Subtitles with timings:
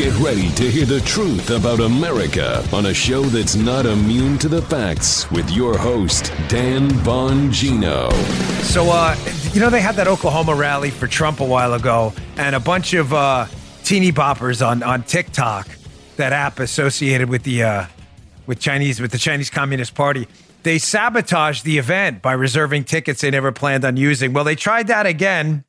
[0.00, 4.48] Get ready to hear the truth about America on a show that's not immune to
[4.48, 8.10] the facts with your host, Dan Bongino.
[8.62, 9.14] So, uh,
[9.52, 12.94] you know, they had that Oklahoma rally for Trump a while ago, and a bunch
[12.94, 13.44] of uh,
[13.84, 15.68] teeny boppers on, on TikTok,
[16.16, 17.86] that app associated with the uh,
[18.46, 20.26] with Chinese with the Chinese Communist Party.
[20.62, 24.32] They sabotaged the event by reserving tickets they never planned on using.
[24.32, 25.66] Well, they tried that again.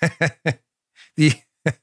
[0.00, 1.34] the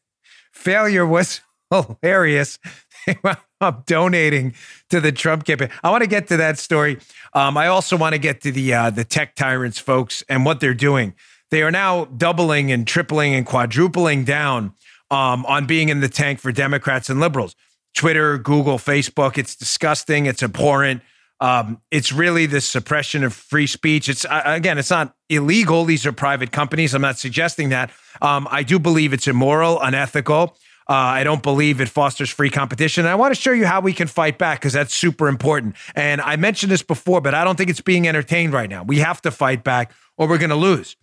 [0.51, 2.59] failure was hilarious.
[3.61, 4.55] Up donating
[4.89, 5.69] to the Trump campaign.
[5.83, 6.99] I want to get to that story.
[7.33, 10.59] Um, I also want to get to the uh, the tech tyrants, folks, and what
[10.59, 11.13] they're doing.
[11.51, 14.73] They are now doubling and tripling and quadrupling down
[15.11, 17.55] um, on being in the tank for Democrats and liberals.
[17.93, 19.37] Twitter, Google, Facebook.
[19.37, 20.25] It's disgusting.
[20.25, 21.01] It's abhorrent.
[21.39, 24.07] Um, it's really the suppression of free speech.
[24.09, 25.85] It's uh, again, it's not illegal.
[25.85, 26.93] These are private companies.
[26.93, 27.91] I'm not suggesting that.
[28.21, 30.55] Um, I do believe it's immoral, unethical.
[30.89, 33.05] Uh, I don't believe it fosters free competition.
[33.05, 35.75] And I want to show you how we can fight back because that's super important.
[35.95, 38.83] And I mentioned this before, but I don't think it's being entertained right now.
[38.83, 40.97] We have to fight back or we're going to lose.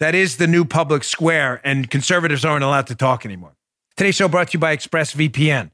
[0.00, 3.54] That is the new public square, and conservatives aren't allowed to talk anymore.
[3.96, 5.70] Today's show brought to you by ExpressVPN.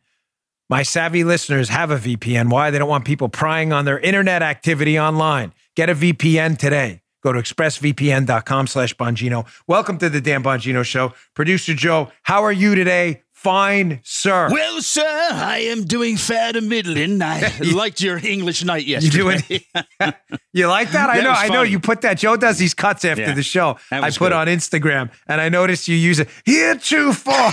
[0.69, 2.51] My savvy listeners have a VPN.
[2.51, 2.71] Why?
[2.71, 5.55] They don't want people prying on their internet activity online.
[5.77, 7.01] Get a VPN today.
[7.23, 9.47] Go to expressvpn.com slash Bongino.
[9.67, 11.15] Welcome to the Dan Bongino Show.
[11.35, 13.23] Producer Joe, how are you today?
[13.43, 14.49] Fine, sir.
[14.51, 17.23] Well, sir, I am doing fair to middling.
[17.23, 19.17] I liked your English night yesterday.
[19.17, 19.43] You doing?
[20.53, 21.09] you like that?
[21.09, 21.31] I That know.
[21.31, 21.63] I know.
[21.63, 22.19] You put that.
[22.19, 23.79] Joe does these cuts after Yeah, the show.
[23.93, 24.33] I put good.
[24.33, 26.29] on Instagram, and I noticed you use it.
[26.45, 27.35] Heretofore.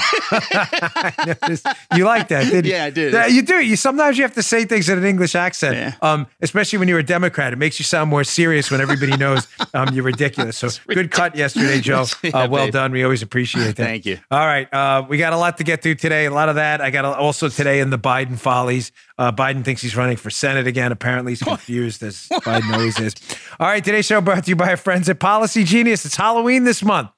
[1.95, 2.71] You like that, didn't you?
[2.71, 3.13] Yeah, I did.
[3.13, 3.55] Yeah, you do.
[3.55, 5.75] You sometimes you have to say things in an English accent.
[5.75, 5.93] Yeah.
[6.01, 9.47] Um, especially when you're a Democrat, it makes you sound more serious when everybody knows
[9.73, 10.57] um, you're ridiculous.
[10.57, 12.05] So good cut yesterday, Joe.
[12.23, 12.73] Uh, well babe.
[12.73, 12.91] done.
[12.91, 13.85] We always appreciate that.
[13.85, 14.19] Thank you.
[14.31, 16.25] All right, uh, we got a lot to get through today.
[16.25, 16.81] A lot of that.
[16.81, 18.91] I got also today in the Biden follies.
[19.17, 20.91] Uh, Biden thinks he's running for Senate again.
[20.91, 23.15] Apparently, he's confused as Biden always is.
[23.59, 26.05] All right, today's show brought to you by our friends at Policy Genius.
[26.05, 27.09] It's Halloween this month.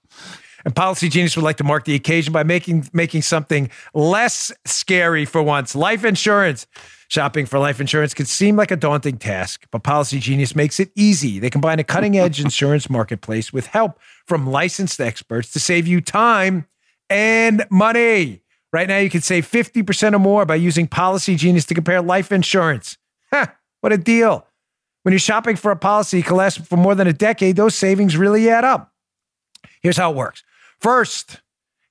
[0.66, 5.26] And Policy Genius would like to mark the occasion by making making something less scary
[5.26, 5.76] for once.
[5.76, 6.68] Life insurance.
[7.10, 10.92] Shopping for life insurance could seem like a daunting task, but Policy Genius makes it
[10.94, 11.40] easy.
[11.40, 16.02] They combine a cutting edge insurance marketplace with help from licensed experts to save you
[16.02, 16.68] time
[17.10, 18.42] and money.
[18.74, 22.32] Right now, you can save 50% or more by using Policy Genius to compare life
[22.32, 22.98] insurance.
[23.32, 24.46] Ha, what a deal.
[25.04, 27.76] When you're shopping for a policy that can last for more than a decade, those
[27.76, 28.92] savings really add up.
[29.82, 30.44] Here's how it works.
[30.80, 31.42] First,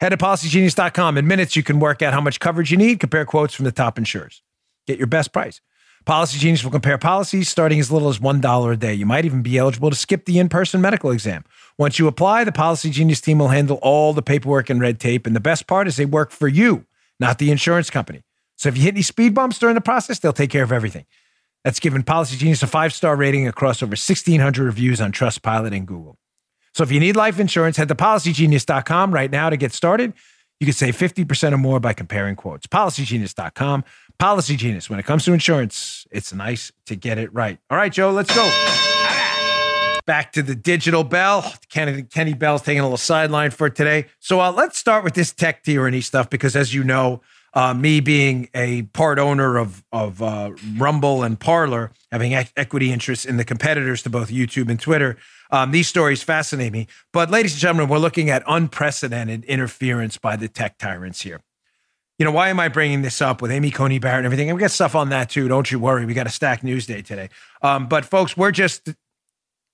[0.00, 1.16] head to policygenius.com.
[1.16, 3.72] In minutes, you can work out how much coverage you need, compare quotes from the
[3.72, 4.42] top insurers,
[4.86, 5.62] get your best price.
[6.06, 8.94] Policy Genius will compare policies starting as little as $1 a day.
[8.94, 11.44] You might even be eligible to skip the in person medical exam.
[11.78, 15.26] Once you apply, the Policy Genius team will handle all the paperwork and red tape.
[15.26, 16.86] And the best part is they work for you,
[17.18, 18.22] not the insurance company.
[18.54, 21.06] So if you hit any speed bumps during the process, they'll take care of everything.
[21.64, 25.88] That's given Policy Genius a five star rating across over 1,600 reviews on Trustpilot and
[25.88, 26.16] Google.
[26.72, 30.12] So if you need life insurance, head to policygenius.com right now to get started.
[30.60, 32.66] You can save 50% or more by comparing quotes.
[32.66, 33.84] Policygenius.com.
[34.18, 34.88] Policy Genius.
[34.88, 37.58] When it comes to insurance, it's nice to get it right.
[37.70, 38.44] All right, Joe, let's go.
[40.06, 41.52] Back to the digital bell.
[41.68, 44.06] Kenny, Kenny Bell's taking a little sideline for today.
[44.20, 47.22] So uh, let's start with this tech tyranny stuff because, as you know,
[47.54, 52.92] uh, me being a part owner of of uh, Rumble and Parler, having e- equity
[52.92, 55.16] interests in the competitors to both YouTube and Twitter,
[55.50, 56.86] um, these stories fascinate me.
[57.12, 61.40] But, ladies and gentlemen, we're looking at unprecedented interference by the tech tyrants here.
[62.18, 64.48] You know, why am I bringing this up with Amy Coney Barrett and everything?
[64.48, 65.48] And we got stuff on that too.
[65.48, 66.06] Don't you worry.
[66.06, 67.28] We got a stack news day today.
[67.60, 68.88] Um, but, folks, we're just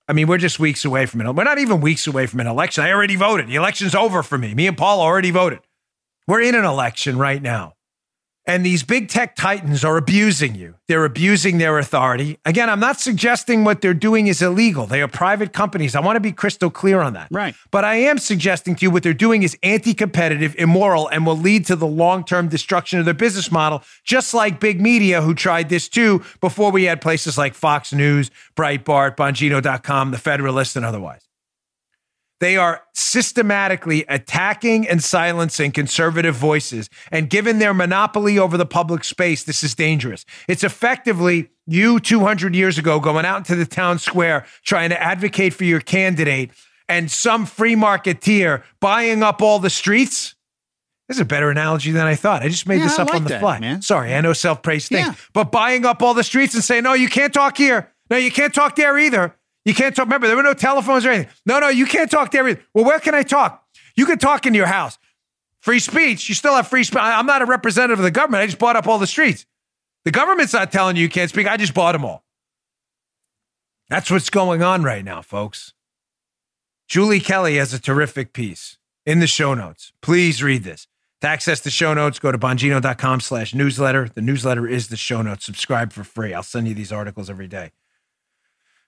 [0.07, 1.31] I mean, we're just weeks away from it.
[1.33, 2.83] We're not even weeks away from an election.
[2.83, 3.47] I already voted.
[3.47, 4.53] The election's over for me.
[4.53, 5.59] Me and Paul already voted.
[6.27, 7.75] We're in an election right now.
[8.45, 10.75] And these big tech titans are abusing you.
[10.89, 12.39] They're abusing their authority.
[12.43, 14.85] Again, I'm not suggesting what they're doing is illegal.
[14.85, 15.95] They are private companies.
[15.95, 17.29] I want to be crystal clear on that.
[17.31, 17.55] Right.
[17.71, 21.37] But I am suggesting to you what they're doing is anti competitive, immoral, and will
[21.37, 25.33] lead to the long term destruction of their business model, just like big media who
[25.33, 30.85] tried this too before we had places like Fox News, Breitbart, Bongino.com, The Federalist, and
[30.85, 31.21] otherwise.
[32.43, 36.89] They are systematically attacking and silencing conservative voices.
[37.09, 40.25] And given their monopoly over the public space, this is dangerous.
[40.49, 45.53] It's effectively you 200 years ago going out into the town square trying to advocate
[45.53, 46.51] for your candidate
[46.89, 50.35] and some free marketeer buying up all the streets.
[51.07, 52.43] This is a better analogy than I thought.
[52.43, 53.59] I just made Yeah, this up like on the that, fly.
[53.59, 53.81] man.
[53.81, 55.07] Sorry, I know self praise things.
[55.07, 55.13] Yeah.
[55.31, 57.89] But buying up all the streets and saying, no, you can't talk here.
[58.09, 59.33] No, you can't talk there either.
[59.65, 60.05] You can't talk.
[60.05, 61.31] Remember, there were no telephones or anything.
[61.45, 62.61] No, no, you can't talk to either.
[62.73, 63.65] Well, where can I talk?
[63.95, 64.97] You can talk in your house.
[65.59, 66.99] Free speech, you still have free speech.
[67.01, 68.41] I'm not a representative of the government.
[68.41, 69.45] I just bought up all the streets.
[70.03, 71.47] The government's not telling you you can't speak.
[71.47, 72.25] I just bought them all.
[73.89, 75.73] That's what's going on right now, folks.
[76.87, 79.93] Julie Kelly has a terrific piece in the show notes.
[80.01, 80.87] Please read this.
[81.21, 84.09] To access the show notes, go to bongino.com slash newsletter.
[84.13, 85.45] The newsletter is the show notes.
[85.45, 86.33] Subscribe for free.
[86.33, 87.71] I'll send you these articles every day.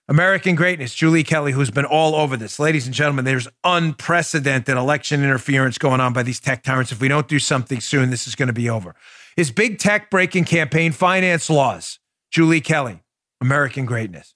[0.08, 2.60] American greatness, Julie Kelly, who's been all over this.
[2.60, 6.92] Ladies and gentlemen, there's unprecedented election interference going on by these tech tyrants.
[6.92, 8.94] If we don't do something soon, this is going to be over.
[9.36, 11.98] Is big tech breaking campaign finance laws?
[12.30, 13.02] Julie Kelly,
[13.40, 14.34] American greatness.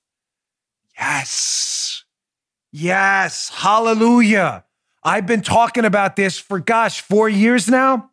[0.99, 2.05] Yes.
[2.73, 3.51] Yes.
[3.55, 4.65] Hallelujah.
[5.05, 8.11] I've been talking about this for, gosh, four years now.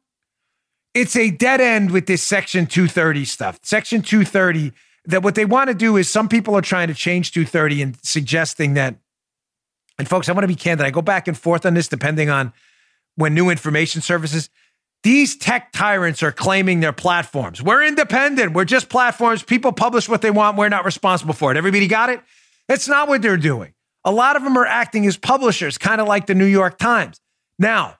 [0.93, 3.59] It's a dead end with this Section 230 stuff.
[3.63, 4.73] Section 230
[5.07, 7.97] that what they want to do is some people are trying to change 230 and
[8.03, 8.95] suggesting that,
[9.97, 10.85] and folks, I want to be candid.
[10.85, 12.53] I go back and forth on this depending on
[13.15, 14.49] when new information services.
[15.03, 17.61] These tech tyrants are claiming their platforms.
[17.61, 18.53] We're independent.
[18.53, 19.43] We're just platforms.
[19.43, 20.57] People publish what they want.
[20.57, 21.57] We're not responsible for it.
[21.57, 22.21] Everybody got it?
[22.67, 23.73] That's not what they're doing.
[24.03, 27.21] A lot of them are acting as publishers, kind of like the New York Times.
[27.57, 27.96] Now,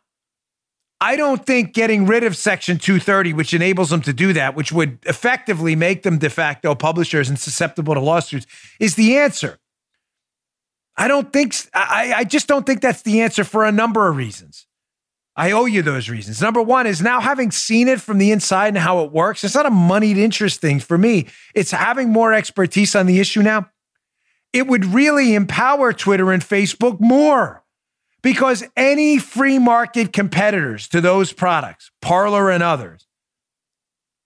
[0.99, 4.71] I don't think getting rid of Section 230, which enables them to do that, which
[4.71, 8.47] would effectively make them de facto publishers and susceptible to lawsuits,
[8.79, 9.59] is the answer.
[10.95, 14.15] I don't think, I, I just don't think that's the answer for a number of
[14.15, 14.65] reasons.
[15.35, 16.41] I owe you those reasons.
[16.41, 19.53] Number one is now having seen it from the inside and how it works, it's
[19.53, 21.27] not a moneyed interest thing for me.
[21.53, 23.69] It's having more expertise on the issue now.
[24.51, 27.63] It would really empower Twitter and Facebook more
[28.21, 33.07] because any free market competitors to those products, Parler and others,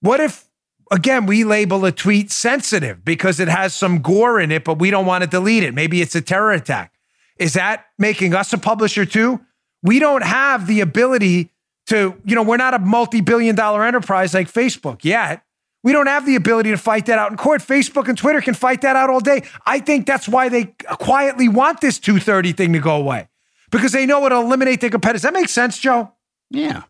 [0.02, 0.46] what if,
[0.90, 4.90] again, we label a tweet sensitive because it has some gore in it, but we
[4.92, 5.74] don't want to delete it?
[5.74, 6.94] Maybe it's a terror attack.
[7.38, 9.42] Is that making us a publisher too?
[9.84, 11.52] We don't have the ability
[11.88, 15.44] to, you know, we're not a multi billion dollar enterprise like Facebook yet.
[15.84, 17.62] We don't have the ability to fight that out in court.
[17.62, 19.44] Facebook and Twitter can fight that out all day.
[19.66, 23.28] I think that's why they quietly want this 230 thing to go away
[23.72, 25.24] because they know it'll eliminate their competitors.
[25.24, 26.12] That makes sense, Joe.
[26.50, 26.84] Yeah,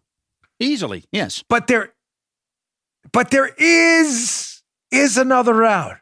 [0.60, 1.44] easily, yes.
[1.48, 1.94] But there,
[3.12, 4.62] but there is
[4.92, 5.98] is another route.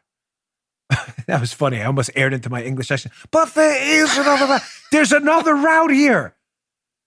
[1.26, 1.80] that was funny.
[1.80, 3.14] I almost aired into my English accent.
[3.30, 4.62] But there is another route.
[4.90, 6.34] There's another route here.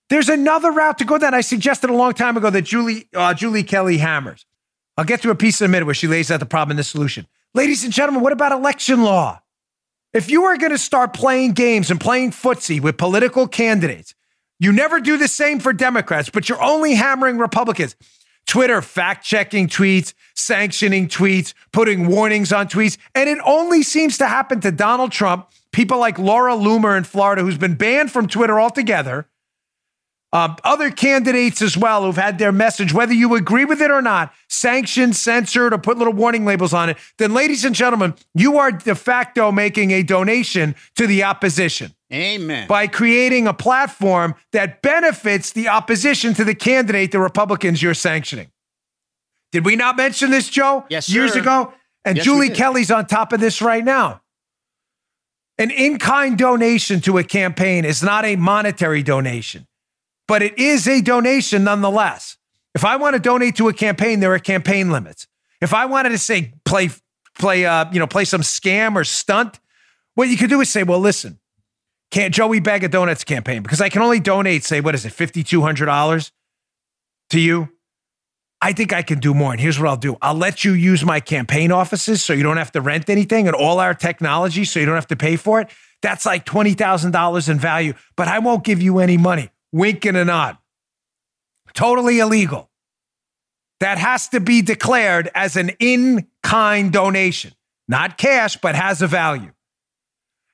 [0.10, 1.34] There's another route to go down.
[1.34, 4.46] I suggested a long time ago that Julie uh, Julie Kelly hammers.
[4.96, 6.80] I'll get to a piece in a minute where she lays out the problem and
[6.80, 7.28] the solution.
[7.56, 9.42] Ladies and gentlemen, what about election law?
[10.13, 14.13] If you are going to start playing games and playing footsie with political candidates,
[14.60, 17.95] you never do the same for Democrats, but you're only hammering Republicans.
[18.45, 22.98] Twitter fact checking tweets, sanctioning tweets, putting warnings on tweets.
[23.15, 27.42] And it only seems to happen to Donald Trump, people like Laura Loomer in Florida,
[27.42, 29.27] who's been banned from Twitter altogether,
[30.33, 34.01] um, other candidates as well who've had their message, whether you agree with it or
[34.01, 38.57] not, sanctioned, censored, or put little warning labels on it, then, ladies and gentlemen, you
[38.57, 41.94] are de facto making a donation to the opposition.
[42.12, 42.68] Amen.
[42.68, 48.51] By creating a platform that benefits the opposition to the candidate the Republicans you're sanctioning.
[49.51, 50.86] Did we not mention this, Joe?
[50.89, 51.74] Yes, Years ago?
[52.03, 52.50] And Yes, Julie.
[52.50, 54.21] Kelly's on top of this right now.
[55.59, 59.68] An in kind donation to a campaign is not a monetary donation,
[60.28, 62.38] but it is a donation nonetheless.
[62.75, 65.27] If I want to donate to a campaign, there are campaign limits.
[65.62, 66.89] If I wanted to say play
[67.38, 69.60] play uh, you know, play some scam or stunt,
[70.15, 71.39] what you could do is say, well, listen,
[72.12, 75.12] can't Joey Bag of Donuts campaign because I can only donate, say, what is it,
[75.12, 76.32] fifty two hundred dollars
[77.30, 77.70] to you.
[78.62, 79.51] I think I can do more.
[79.51, 82.58] And here's what I'll do I'll let you use my campaign offices so you don't
[82.58, 85.60] have to rent anything and all our technology so you don't have to pay for
[85.60, 85.70] it.
[86.01, 89.50] That's like $20,000 in value, but I won't give you any money.
[89.74, 90.58] Wink and a nod.
[91.74, 92.70] Totally illegal.
[93.80, 97.51] That has to be declared as an in kind donation,
[97.88, 99.51] not cash, but has a value.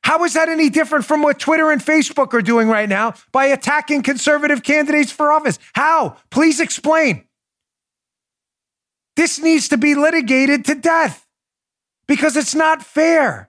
[0.03, 3.45] How is that any different from what Twitter and Facebook are doing right now by
[3.45, 5.59] attacking conservative candidates for office?
[5.73, 6.15] How?
[6.31, 7.25] Please explain.
[9.15, 11.27] This needs to be litigated to death
[12.07, 13.48] because it's not fair.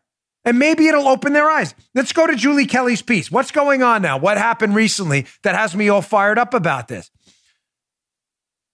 [0.51, 1.77] And maybe it'll open their eyes.
[1.95, 3.31] Let's go to Julie Kelly's piece.
[3.31, 4.19] What's going on now?
[4.19, 7.09] What happened recently that has me all fired up about this?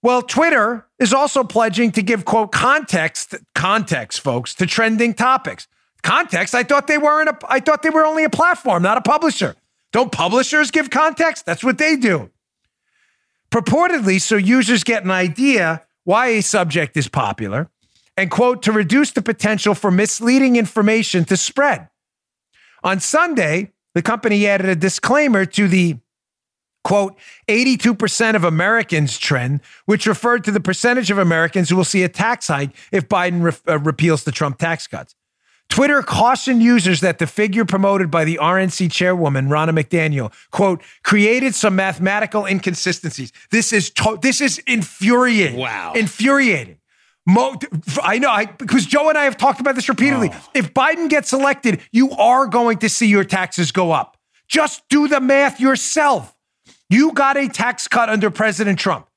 [0.01, 5.69] Well, Twitter is also pledging to give quote context context folks to trending topics.
[6.03, 9.03] Context, I thought they weren't a I thought they were only a platform, not a
[9.03, 9.55] publisher.
[9.93, 11.45] Don't publishers give context?
[11.45, 12.31] That's what they do.
[13.51, 17.69] Purportedly so users get an idea why a subject is popular
[18.17, 21.89] and quote to reduce the potential for misleading information to spread.
[22.83, 25.99] On Sunday, the company added a disclaimer to the
[26.85, 27.19] quote,
[27.49, 32.09] 82% of Americans trend, which referred to the percentage of Americans who will see a
[32.09, 35.17] tax hike if Biden re- uh, repeals the Trump tax cuts.
[35.69, 41.57] Twitter cautioned users that the figure promoted by the RNC chairwoman, Ronna McDaniel, quote, created
[41.57, 43.33] some mathematical inconsistencies.
[43.51, 45.57] This is to- this is infuriating.
[45.59, 45.93] Wow.
[45.95, 46.77] Infuriating.
[47.27, 47.59] Mo-
[48.03, 50.31] I know, I, because Joe and I have talked about this repeatedly.
[50.33, 50.49] Oh.
[50.55, 54.17] If Biden gets elected, you are going to see your taxes go up.
[54.49, 56.35] Just do the math yourself.
[56.89, 59.09] You got a tax cut under President Trump.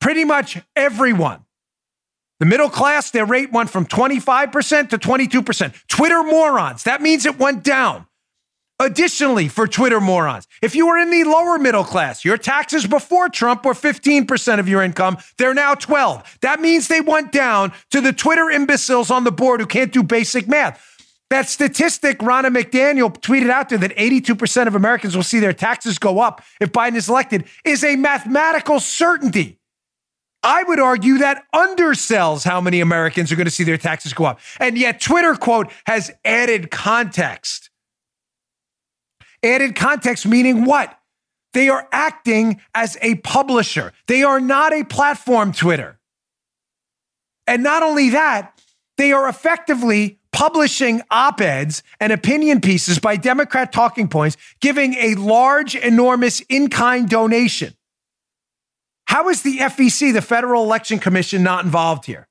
[0.00, 1.44] Pretty much everyone.
[2.40, 5.86] The middle class, their rate went from 25% to 22%.
[5.86, 8.06] Twitter morons, that means it went down.
[8.82, 13.28] Additionally, for Twitter morons, if you were in the lower middle class, your taxes before
[13.28, 15.18] Trump were 15% of your income.
[15.38, 16.38] They're now 12.
[16.40, 20.02] That means they went down to the Twitter imbeciles on the board who can't do
[20.02, 20.84] basic math.
[21.30, 26.00] That statistic Ronna McDaniel tweeted out there that 82% of Americans will see their taxes
[26.00, 29.60] go up if Biden is elected is a mathematical certainty.
[30.42, 34.24] I would argue that undersells how many Americans are going to see their taxes go
[34.24, 34.40] up.
[34.58, 37.70] And yet, Twitter quote has added context.
[39.42, 40.98] Added context meaning what?
[41.52, 43.92] They are acting as a publisher.
[44.06, 45.98] They are not a platform, Twitter.
[47.46, 48.60] And not only that,
[48.96, 55.14] they are effectively publishing op eds and opinion pieces by Democrat talking points, giving a
[55.16, 57.74] large, enormous in kind donation.
[59.06, 62.28] How is the FEC, the Federal Election Commission, not involved here?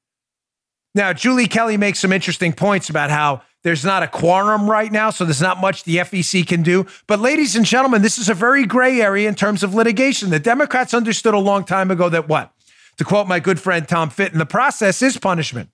[0.96, 5.12] Now, Julie Kelly makes some interesting points about how there's not a quorum right now,
[5.12, 6.88] so there's not much the FEC can do.
[7.06, 10.32] But, ladies and gentlemen, this is a very gray area in terms of litigation.
[10.32, 12.51] The Democrats understood a long time ago that what?
[12.98, 15.70] To quote my good friend Tom Fitton, the process is punishment.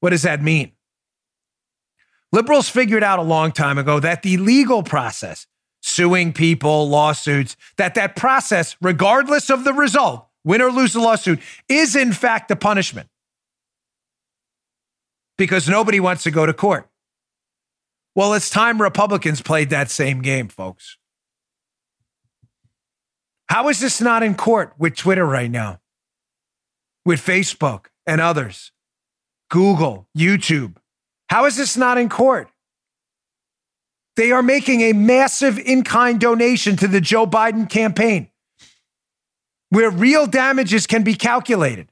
[0.00, 0.72] What does that mean?
[2.32, 5.46] Liberals figured out a long time ago that the legal process,
[5.82, 11.40] suing people, lawsuits, that that process, regardless of the result, win or lose the lawsuit,
[11.68, 13.08] is in fact a punishment
[15.40, 16.86] because nobody wants to go to court.
[18.14, 20.98] Well, it's time Republicans played that same game, folks.
[23.48, 25.80] How is this not in court with Twitter right now?
[27.06, 28.70] With Facebook and others,
[29.48, 30.76] Google, YouTube.
[31.30, 32.50] How is this not in court?
[34.16, 38.28] They are making a massive in kind donation to the Joe Biden campaign
[39.70, 41.89] where real damages can be calculated.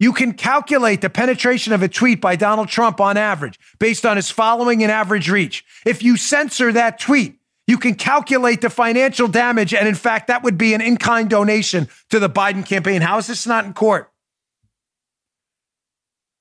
[0.00, 4.16] You can calculate the penetration of a tweet by Donald Trump on average based on
[4.16, 5.64] his following and average reach.
[5.84, 9.74] If you censor that tweet, you can calculate the financial damage.
[9.74, 13.02] And in fact, that would be an in kind donation to the Biden campaign.
[13.02, 14.10] How is this not in court?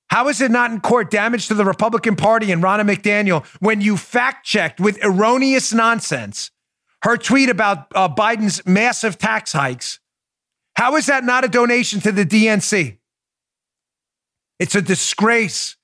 [0.10, 3.82] How is it not in court damage to the Republican Party and Ronna McDaniel when
[3.82, 6.52] you fact checked with erroneous nonsense
[7.04, 10.00] her tweet about uh, Biden's massive tax hikes?
[10.76, 12.98] How is that not a donation to the DNC?
[14.60, 15.76] It's a disgrace.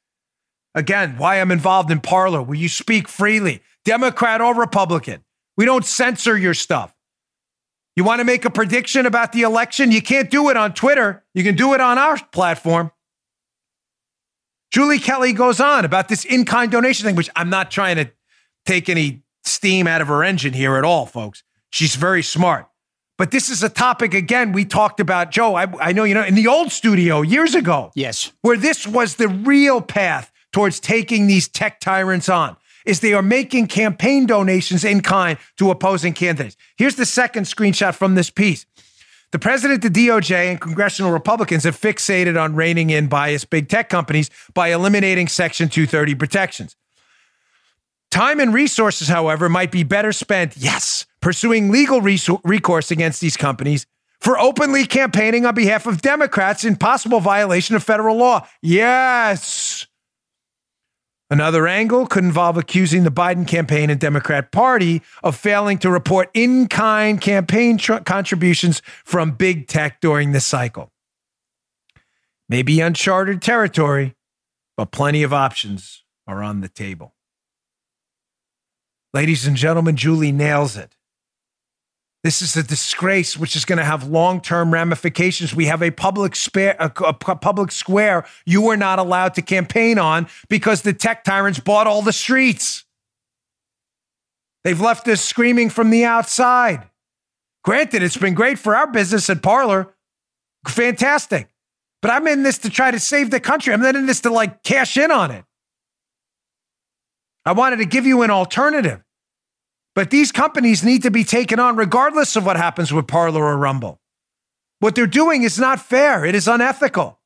[0.75, 5.23] Again, why I'm involved in Parler, where you speak freely, Democrat or Republican.
[5.55, 6.95] We don't censor your stuff.
[7.95, 9.91] You want to make a prediction about the election?
[9.91, 11.23] You can't do it on Twitter.
[11.35, 12.91] You can do it on our platform.
[14.71, 18.09] Julie Kelly goes on about this in kind donation thing, which I'm not trying to
[18.65, 21.43] take any steam out of her engine here at all, folks.
[21.69, 22.67] She's very smart.
[23.17, 25.55] But this is a topic, again, we talked about, Joe.
[25.55, 27.91] I, I know, you know, in the old studio years ago.
[27.95, 28.31] Yes.
[28.41, 33.21] Where this was the real path towards taking these tech tyrants on is they are
[33.21, 36.57] making campaign donations in kind to opposing candidates.
[36.75, 38.65] Here's the second screenshot from this piece.
[39.31, 43.89] The president, the DOJ, and congressional Republicans have fixated on reining in biased big tech
[43.89, 46.75] companies by eliminating Section 230 protections.
[48.13, 53.87] Time and resources, however, might be better spent, yes, pursuing legal recourse against these companies
[54.19, 58.47] for openly campaigning on behalf of Democrats in possible violation of federal law.
[58.61, 59.87] Yes.
[61.31, 66.29] Another angle could involve accusing the Biden campaign and Democrat Party of failing to report
[66.35, 70.91] in kind campaign tr- contributions from big tech during this cycle.
[72.47, 74.13] Maybe uncharted territory,
[74.77, 77.15] but plenty of options are on the table.
[79.13, 80.95] Ladies and gentlemen, Julie nails it.
[82.23, 85.53] This is a disgrace, which is going to have long-term ramifications.
[85.53, 89.99] We have a public spare, a, a public square you are not allowed to campaign
[89.99, 92.85] on because the tech tyrants bought all the streets.
[94.63, 96.87] They've left us screaming from the outside.
[97.63, 99.93] Granted, it's been great for our business at Parler.
[100.65, 101.49] fantastic.
[102.01, 103.73] But I'm in this to try to save the country.
[103.73, 105.43] I'm not in this to like cash in on it.
[107.45, 109.03] I wanted to give you an alternative.
[109.95, 113.57] But these companies need to be taken on regardless of what happens with Parler or
[113.57, 113.99] Rumble.
[114.79, 117.19] What they're doing is not fair, it is unethical.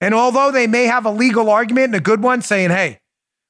[0.00, 3.00] And although they may have a legal argument and a good one saying, hey,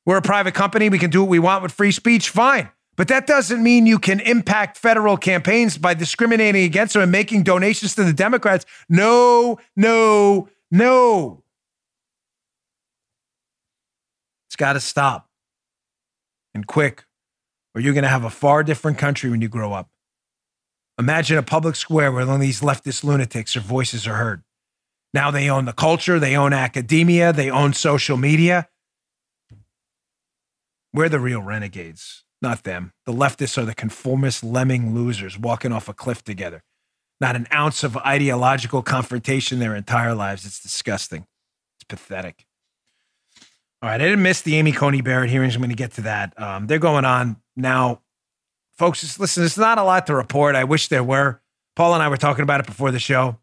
[0.07, 2.71] we're a private company, we can do what we want with free speech, fine.
[2.97, 7.45] But that doesn't mean you can impact federal campaigns by discriminating against them and making
[7.45, 8.65] donations to the Democrats.
[8.89, 11.45] No, no, no.
[14.49, 15.28] It's got to stop
[16.59, 17.05] and quick,
[17.75, 19.89] or you're going to have a far different country when you grow up.
[20.99, 24.43] Imagine a public square where only these leftist lunatics or voices are heard.
[25.15, 28.69] Now they own the culture, they own academia, they own social media.
[30.93, 32.93] We're the real renegades, not them.
[33.07, 36.65] The leftists are the conformist lemming losers walking off a cliff together.
[37.21, 40.45] Not an ounce of ideological confrontation their entire lives.
[40.45, 41.27] It's disgusting.
[41.77, 42.48] It's pathetic.
[43.81, 45.55] All right, I didn't miss the Amy Coney Barrett hearings.
[45.55, 46.41] I'm going to get to that.
[46.41, 48.01] Um, they're going on now.
[48.77, 50.57] Folks, just listen, it's not a lot to report.
[50.57, 51.41] I wish there were.
[51.77, 53.39] Paul and I were talking about it before the show.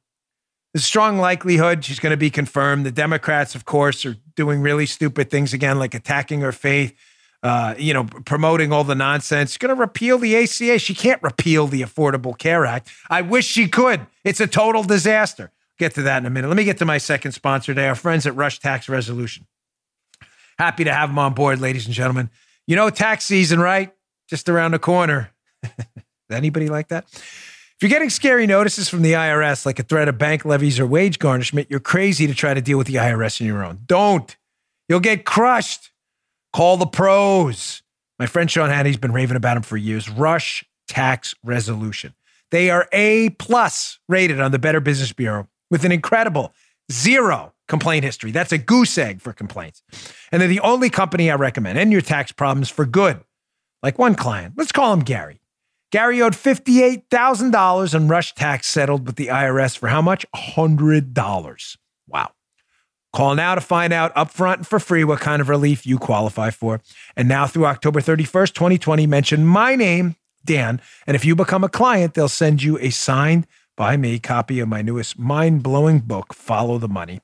[0.74, 2.86] There's a strong likelihood she's going to be confirmed.
[2.86, 6.94] The Democrats, of course, are doing really stupid things again, like attacking her faith,
[7.44, 9.52] uh, you know, promoting all the nonsense.
[9.52, 10.80] She's going to repeal the ACA.
[10.80, 12.90] She can't repeal the Affordable Care Act.
[13.10, 14.06] I wish she could.
[14.26, 15.52] It's a total disaster.
[15.80, 16.50] Get to that in a minute.
[16.50, 19.48] Let me get to my second sponsor today, our friends at Rush Tax Resolution.
[20.58, 22.30] Happy to have them on board, ladies and gentlemen.
[22.68, 23.94] You know, tax season, right?
[24.30, 25.32] Just around the corner.
[26.32, 27.06] Anybody like that?
[27.14, 30.88] If you're getting scary notices from the IRS, like a threat of bank levies or
[30.88, 33.80] wage garnishment, you're crazy to try to deal with the IRS on your own.
[33.86, 34.36] Don't.
[34.88, 35.92] You'll get crushed.
[36.54, 37.84] Call the pros.
[38.18, 40.10] My friend Sean Hannity's been raving about them for years.
[40.10, 42.14] Rush Tax Resolution.
[42.52, 46.54] They are A plus rated on the Better Business Bureau with an incredible
[46.90, 48.32] zero complaint history.
[48.32, 49.82] That's a goose egg for complaints.
[50.32, 51.78] And they're the only company I recommend.
[51.78, 53.22] End your tax problems for good.
[53.82, 55.42] Like one client, let's call him Gary.
[55.92, 60.26] Gary owed $58,000 and Rush Tax settled with the IRS for how much?
[60.36, 61.78] $100.
[62.08, 62.32] Wow.
[63.14, 66.50] Call now to find out upfront and for free what kind of relief you qualify
[66.50, 66.82] for.
[67.16, 70.82] And now through October 31st, 2020, mention my name, Dan.
[71.08, 73.48] And if you become a client, they'll send you a signed
[73.78, 77.22] by me copy of my newest mind blowing book, Follow the Money.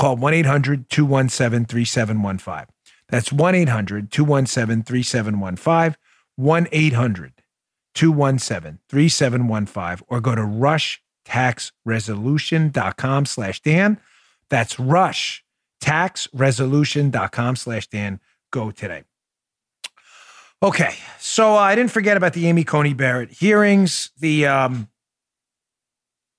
[0.00, 2.74] Call 1 800 217 3715.
[3.10, 5.96] That's 1 800 217 3715.
[6.36, 7.32] 1 800
[7.94, 14.00] 217 3715 or go to rushtaxresolution.com slash Dan.
[14.48, 18.20] That's rushtaxresolution.com slash Dan.
[18.50, 19.02] Go today.
[20.62, 24.10] Okay, so uh, I didn't forget about the Amy Coney Barrett hearings.
[24.18, 24.89] The um,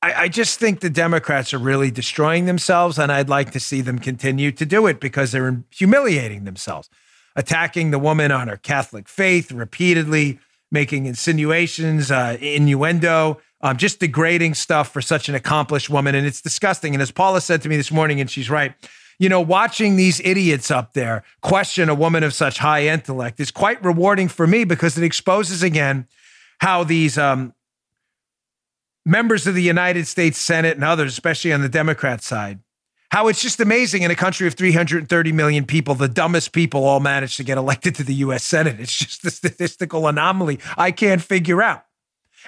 [0.02, 3.82] I, I just think the Democrats are really destroying themselves, and I'd like to see
[3.82, 6.90] them continue to do it because they're humiliating themselves,
[7.36, 10.40] attacking the woman on her Catholic faith repeatedly
[10.72, 16.16] making insinuations, uh, innuendo, um, just degrading stuff for such an accomplished woman.
[16.16, 16.96] And it's disgusting.
[16.96, 18.74] And as Paula said to me this morning, and she's right,
[19.20, 23.52] you know, watching these idiots up there question a woman of such high intellect is
[23.52, 26.08] quite rewarding for me because it exposes again
[26.60, 27.54] how these um,
[29.06, 32.60] members of the United States Senate and others, especially on the Democrat side,
[33.10, 37.00] how it's just amazing in a country of 330 million people, the dumbest people all
[37.00, 38.80] manage to get elected to the US Senate.
[38.80, 41.86] It's just a statistical anomaly I can't figure out.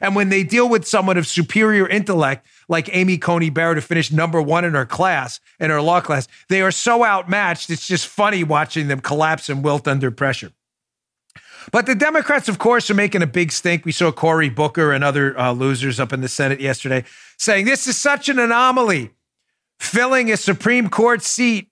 [0.02, 4.12] And when they deal with someone of superior intellect, like Amy Coney Barrett, who finished
[4.12, 7.70] number one in her class, in her law class, they are so outmatched.
[7.70, 10.52] It's just funny watching them collapse and wilt under pressure.
[11.72, 13.86] But the Democrats, of course, are making a big stink.
[13.86, 17.04] We saw Cory Booker and other uh, losers up in the Senate yesterday
[17.38, 19.12] saying this is such an anomaly
[19.80, 21.70] filling a Supreme Court seat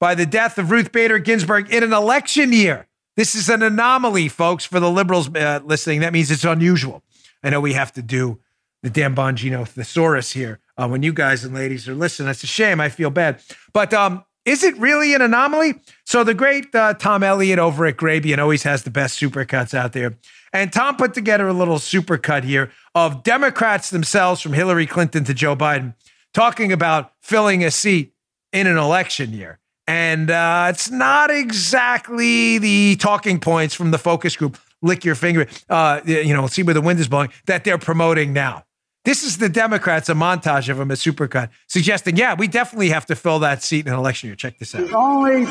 [0.00, 2.86] by the death of Ruth Bader Ginsburg in an election year.
[3.16, 6.00] This is an anomaly, folks, for the liberals uh, listening.
[6.00, 7.02] That means it's unusual.
[7.42, 8.38] I know we have to do
[8.82, 12.28] the Dan Bongino thesaurus here uh, when you guys and ladies are listening.
[12.28, 12.80] It's a shame.
[12.80, 13.40] I feel bad.
[13.72, 15.74] But um, is it really an anomaly?
[16.04, 19.92] So the great uh, Tom Elliott over at Grabien always has the best supercuts out
[19.92, 20.16] there.
[20.54, 25.34] And Tom put together a little supercut here of Democrats themselves from Hillary Clinton to
[25.34, 25.94] Joe Biden
[26.32, 28.14] talking about filling a seat
[28.52, 29.58] in an election year.
[29.86, 35.46] And uh, it's not exactly the talking points from the focus group, lick your finger,
[35.68, 38.64] uh, you know, see where the wind is blowing, that they're promoting now.
[39.08, 43.06] This is the Democrats, a montage of them, a supercut, suggesting, yeah, we definitely have
[43.06, 44.36] to fill that seat in an election year.
[44.36, 44.86] Check this out.
[44.86, 45.46] The only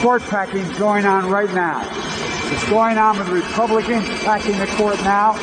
[0.00, 1.82] court packing going on right now.
[2.52, 5.34] It's going on with Republicans packing the court now.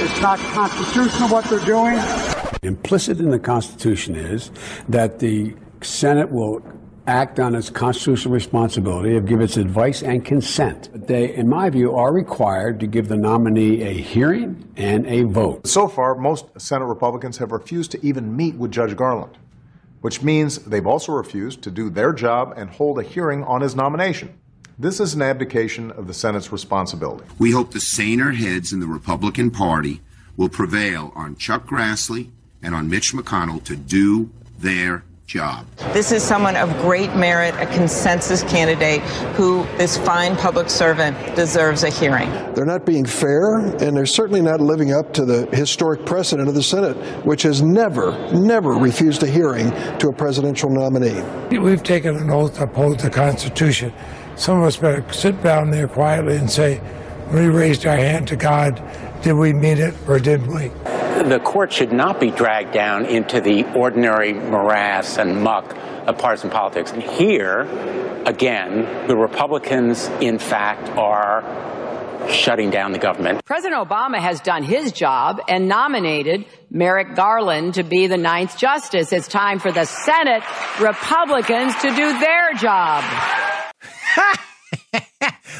[0.00, 1.98] It's not constitutional what they're doing.
[2.62, 4.52] Implicit in the Constitution is
[4.88, 6.62] that the Senate will
[7.06, 10.88] act on its constitutional responsibility of give its advice and consent.
[10.94, 15.66] They, in my view, are required to give the nominee a hearing and a vote.
[15.66, 19.36] So far, most Senate Republicans have refused to even meet with Judge Garland,
[20.00, 23.74] which means they've also refused to do their job and hold a hearing on his
[23.74, 24.38] nomination.
[24.78, 27.24] This is an abdication of the Senate's responsibility.
[27.38, 30.00] We hope the saner heads in the Republican Party
[30.36, 32.30] will prevail on Chuck Grassley
[32.62, 35.66] and on Mitch McConnell to do their job.
[35.92, 39.00] This is someone of great merit, a consensus candidate
[39.36, 42.28] who, this fine public servant, deserves a hearing.
[42.54, 46.54] They're not being fair, and they're certainly not living up to the historic precedent of
[46.54, 51.22] the Senate, which has never, never refused a hearing to a presidential nominee.
[51.56, 53.92] We've taken an oath to uphold the Constitution.
[54.36, 56.80] Some of us better sit down there quietly and say,
[57.32, 58.82] we raised our hand to God,
[59.22, 60.68] did we meet it or didn't we?
[61.28, 66.50] The court should not be dragged down into the ordinary morass and muck of partisan
[66.50, 66.90] politics.
[66.90, 67.60] And here,
[68.26, 71.42] again, the Republicans, in fact, are
[72.28, 73.44] shutting down the government.
[73.44, 79.12] President Obama has done his job and nominated Merrick Garland to be the ninth justice.
[79.12, 80.42] It's time for the Senate
[80.80, 83.04] Republicans to do their job.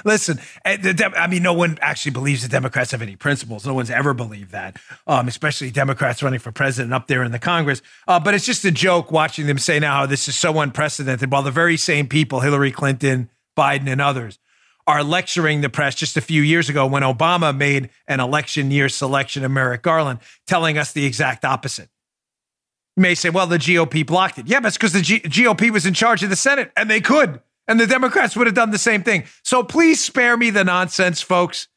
[0.04, 3.66] Listen, eh, I mean, no one actually believes the Democrats have any principles.
[3.66, 7.38] No one's ever believed that, um, especially Democrats running for president up there in the
[7.38, 7.82] Congress.
[8.08, 11.30] Uh, but it's just a joke watching them say now how this is so unprecedented
[11.30, 14.38] while the very same people, Hillary Clinton, Biden, and others,
[14.86, 18.88] are lecturing the press just a few years ago when Obama made an election year
[18.88, 21.88] selection of Merrick Garland, telling us the exact opposite.
[22.96, 24.48] You may say, well, the GOP blocked it.
[24.48, 27.00] Yeah, but it's because the G- GOP was in charge of the Senate and they
[27.00, 27.40] could.
[27.68, 29.24] And the Democrats would have done the same thing.
[29.42, 31.68] So please spare me the nonsense, folks.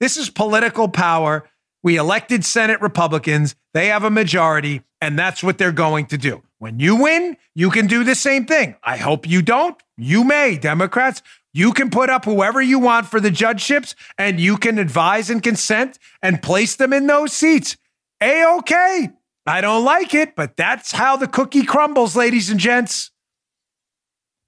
[0.00, 1.48] This is political power.
[1.82, 3.54] We elected Senate Republicans.
[3.74, 6.42] They have a majority, and that's what they're going to do.
[6.58, 8.76] When you win, you can do the same thing.
[8.82, 9.76] I hope you don't.
[9.98, 11.22] You may, Democrats.
[11.52, 15.42] You can put up whoever you want for the judgeships, and you can advise and
[15.42, 17.76] consent and place them in those seats.
[18.22, 19.10] A okay.
[19.46, 23.10] I don't like it, but that's how the cookie crumbles, ladies and gents.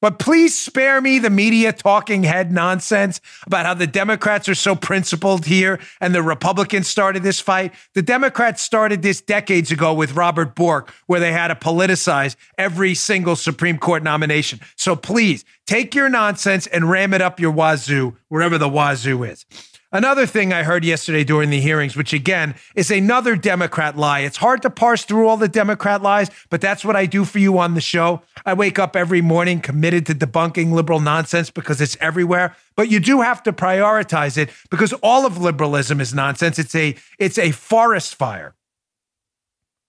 [0.03, 4.77] But please spare me the media talking head nonsense about how the Democrats are so
[4.77, 7.75] principled here and the Republicans started this fight.
[7.95, 12.95] The Democrats started this decades ago with Robert Bork, where they had to politicize every
[12.95, 14.61] single Supreme Court nomination.
[14.77, 19.47] So please take your nonsense and ram it up your wazoo, wherever the wazoo is.
[19.92, 24.20] Another thing I heard yesterday during the hearings, which again is another Democrat lie.
[24.20, 27.38] It's hard to parse through all the Democrat lies, but that's what I do for
[27.38, 28.22] you on the show.
[28.44, 32.57] I wake up every morning committed to debunking liberal nonsense because it's everywhere.
[32.75, 36.59] But you do have to prioritize it because all of liberalism is nonsense.
[36.59, 38.55] It's a it's a forest fire.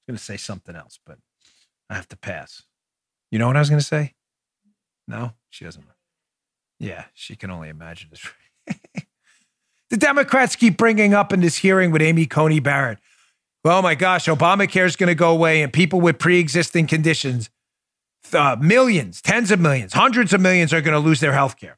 [0.07, 1.17] I was going to say something else, but
[1.89, 2.63] I have to pass.
[3.31, 4.13] You know what I was going to say?
[5.07, 5.85] No, she doesn't.
[6.79, 8.27] Yeah, she can only imagine this.
[9.89, 12.99] the Democrats keep bringing up in this hearing with Amy Coney Barrett.
[13.63, 17.49] Oh my gosh, Obamacare is going to go away, and people with pre existing conditions,
[18.33, 21.77] uh, millions, tens of millions, hundreds of millions are going to lose their health care.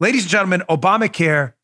[0.00, 1.54] Ladies and gentlemen, Obamacare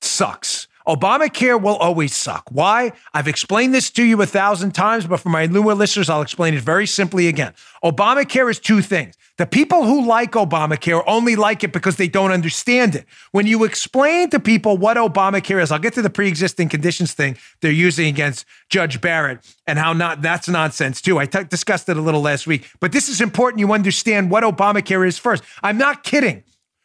[0.00, 0.68] sucks.
[0.86, 2.44] Obamacare will always suck.
[2.50, 2.92] Why?
[3.12, 6.54] I've explained this to you a thousand times, but for my newer listeners, I'll explain
[6.54, 7.52] it very simply again.
[7.84, 9.16] Obamacare is two things.
[9.38, 13.06] The people who like Obamacare only like it because they don't understand it.
[13.30, 17.38] When you explain to people what Obamacare is, I'll get to the pre-existing conditions thing
[17.60, 21.18] they're using against Judge Barrett and how not that's nonsense too.
[21.18, 24.42] I t- discussed it a little last week, but this is important you understand what
[24.42, 25.44] Obamacare is first.
[25.62, 26.42] I'm not kidding.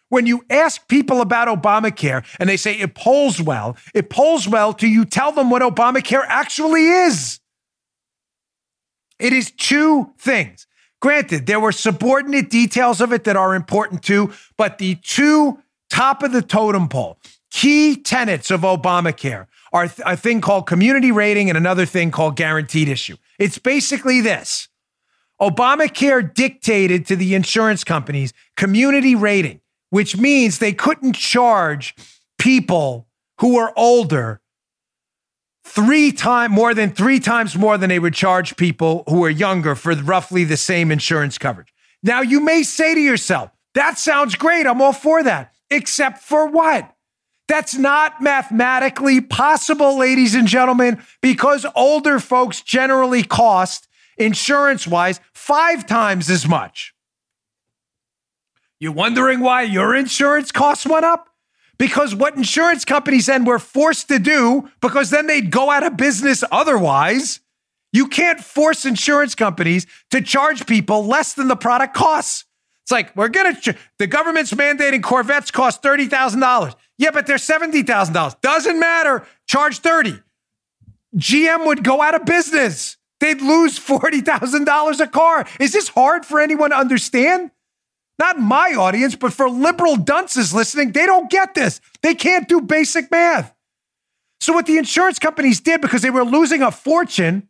[0.10, 4.74] When you ask people about Obamacare and they say it polls well, it polls well
[4.74, 7.40] till you tell them what Obamacare actually is.
[9.18, 10.68] It is two things.
[11.04, 16.24] Granted, there were subordinate details of it that are important too, but the two top
[16.24, 17.20] of the totem pole
[17.52, 22.88] key tenets of Obamacare are a thing called community rating and another thing called guaranteed
[22.88, 23.18] issue.
[23.38, 24.70] It's basically this
[25.42, 31.96] Obamacare dictated to the insurance companies community rating which means they couldn't charge
[32.40, 33.08] people
[33.42, 34.40] who were older
[35.64, 39.76] three times more than three times more than they would charge people who are younger
[39.76, 41.74] for roughly the same insurance coverage.
[42.02, 44.68] Now you may say to yourself, that sounds great.
[44.68, 45.54] I'm all for that.
[45.70, 46.94] Except for what?
[47.48, 55.86] That's not mathematically possible, ladies and gentlemen, because older folks generally cost insurance wise five
[55.86, 56.94] times as much.
[58.80, 61.30] You're wondering why your insurance costs went up?
[61.84, 65.98] Because what insurance companies then were forced to do, because then they'd go out of
[65.98, 67.42] business otherwise.
[67.92, 72.46] You can't force insurance companies to charge people less than the product costs.
[72.84, 76.74] It's like we're gonna ch- the government's mandating Corvettes cost thirty thousand dollars.
[76.98, 78.36] Yeah, but they're seventy thousand dollars.
[78.42, 79.28] Doesn't matter.
[79.46, 80.18] Charge thirty.
[81.18, 82.96] GM would go out of business.
[83.20, 85.46] They'd lose forty thousand dollars a car.
[85.60, 87.52] Is this hard for anyone to understand?
[88.20, 91.82] Not my audience, but for liberal dunces listening, they don't get this.
[92.02, 93.54] They can't do basic math.
[94.40, 97.48] So what the insurance companies did because they were losing a fortune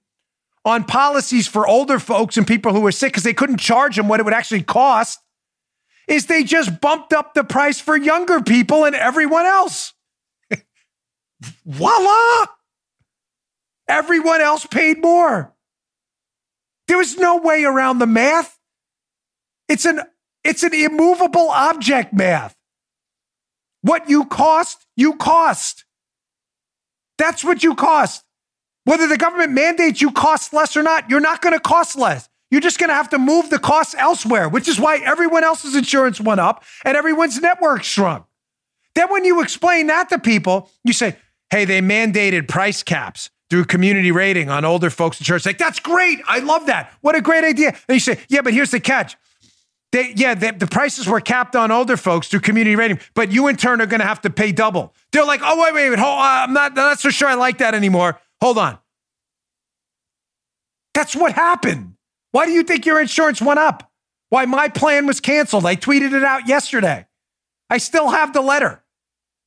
[0.63, 4.07] on policies for older folks and people who were sick because they couldn't charge them
[4.07, 5.19] what it would actually cost
[6.07, 9.93] is they just bumped up the price for younger people and everyone else.
[11.65, 12.45] Voila!
[13.87, 15.53] Everyone else paid more.
[16.87, 18.57] There was no way around the math.
[19.67, 20.01] It's an
[20.43, 22.55] it's an immovable object math.
[23.81, 25.85] What you cost, you cost.
[27.17, 28.23] That's what you cost.
[28.85, 32.29] Whether the government mandates you cost less or not, you're not going to cost less.
[32.51, 35.75] You're just going to have to move the costs elsewhere, which is why everyone else's
[35.75, 38.25] insurance went up and everyone's network shrunk.
[38.95, 41.15] Then when you explain that to people, you say,
[41.49, 45.45] hey, they mandated price caps through community rating on older folks in church.
[45.45, 46.19] Like, that's great.
[46.27, 46.91] I love that.
[47.01, 47.69] What a great idea.
[47.87, 49.17] And you say, yeah, but here's the catch.
[49.93, 53.47] They, yeah, they, the prices were capped on older folks through community rating, but you
[53.47, 54.91] in turn are going to have to pay double.
[55.11, 55.99] They're like, oh, wait, wait, wait.
[55.99, 58.19] Hold, uh, I'm not, not so sure I like that anymore.
[58.41, 58.79] Hold on.
[60.95, 61.93] That's what happened.
[62.31, 63.91] Why do you think your insurance went up?
[64.29, 65.63] Why my plan was canceled?
[65.63, 67.05] I tweeted it out yesterday.
[67.69, 68.83] I still have the letter.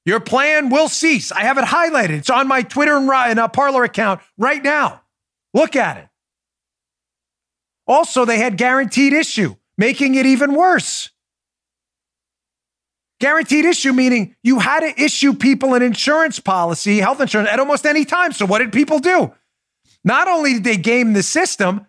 [0.04, 1.32] Your plan will cease.
[1.32, 2.11] I have it highlighted.
[2.11, 5.02] It's on my Twitter and, and a Parler account right now.
[5.52, 6.09] Look at it.
[7.88, 11.10] Also, they had guaranteed issue, making it even worse.
[13.18, 17.86] Guaranteed issue meaning you had to issue people an insurance policy, health insurance, at almost
[17.86, 18.32] any time.
[18.32, 19.32] So, what did people do?
[20.04, 21.86] Not only did they game the system,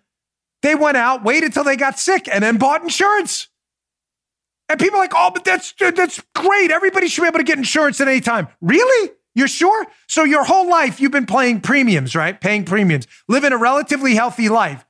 [0.62, 3.50] they went out, waited till they got sick, and then bought insurance.
[4.70, 6.72] And people are like, oh, but that's that's great.
[6.72, 8.48] Everybody should be able to get insurance at any time.
[8.62, 9.12] Really?
[9.36, 9.86] You're sure?
[10.08, 12.40] So your whole life you've been paying premiums, right?
[12.40, 14.84] Paying premiums, living a relatively healthy life.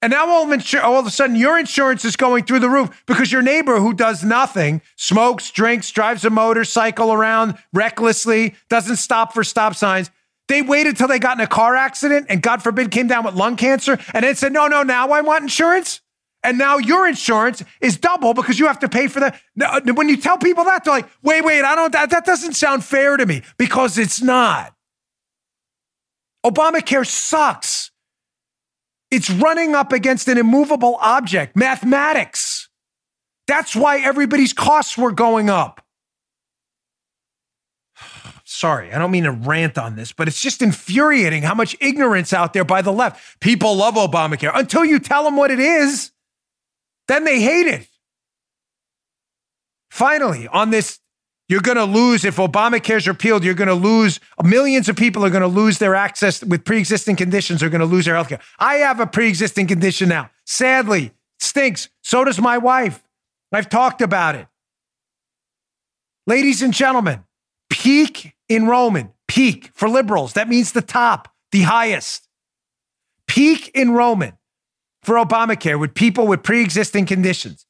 [0.00, 2.68] And now all of, insur- all of a sudden your insurance is going through the
[2.68, 8.96] roof because your neighbor who does nothing, smokes, drinks, drives a motorcycle around recklessly, doesn't
[8.96, 10.10] stop for stop signs.
[10.46, 13.34] They waited till they got in a car accident and God forbid came down with
[13.34, 16.00] lung cancer and then said, no, no, now I want insurance.
[16.44, 19.40] And now your insurance is double because you have to pay for that.
[19.84, 22.84] When you tell people that, they're like, wait, wait, I don't, that, that doesn't sound
[22.84, 24.72] fair to me because it's not.
[26.46, 27.90] Obamacare sucks.
[29.10, 32.68] It's running up against an immovable object, mathematics.
[33.46, 35.82] That's why everybody's costs were going up.
[38.44, 42.32] Sorry, I don't mean to rant on this, but it's just infuriating how much ignorance
[42.32, 43.40] out there by the left.
[43.40, 46.12] People love Obamacare until you tell them what it is.
[47.06, 47.88] Then they hate it.
[49.90, 51.00] Finally, on this,
[51.48, 53.42] you're going to lose if Obamacare is repealed.
[53.42, 57.16] You're going to lose millions of people are going to lose their access with pre-existing
[57.16, 57.62] conditions.
[57.62, 58.40] Are going to lose their health care.
[58.58, 60.30] I have a pre-existing condition now.
[60.44, 61.88] Sadly, stinks.
[62.02, 63.02] So does my wife.
[63.50, 64.46] I've talked about it.
[66.26, 67.24] Ladies and gentlemen,
[67.70, 70.34] peak enrollment, peak for liberals.
[70.34, 72.28] That means the top, the highest.
[73.26, 74.34] Peak enrollment
[75.02, 77.64] for Obamacare with people with pre existing conditions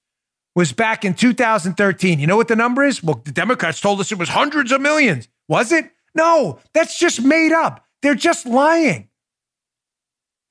[0.55, 2.19] was back in 2013.
[2.19, 3.03] You know what the number is?
[3.03, 5.29] Well, the Democrats told us it was hundreds of millions.
[5.49, 5.91] Was it?
[6.15, 7.85] No, that's just made up.
[8.03, 9.09] They're just lying.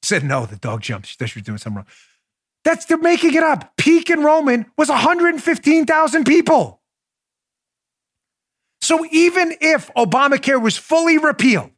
[0.04, 1.08] Said no, the dog jumped.
[1.08, 1.88] She thought she was doing something wrong.
[2.64, 3.76] That's they're making it up.
[3.78, 6.82] Peak enrollment was 115,000 people.
[8.82, 11.72] So even if Obamacare was fully repealed,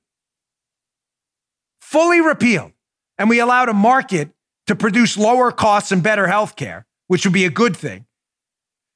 [1.81, 2.71] fully repealed,
[3.17, 4.29] and we allowed a market
[4.67, 8.05] to produce lower costs and better health care, which would be a good thing,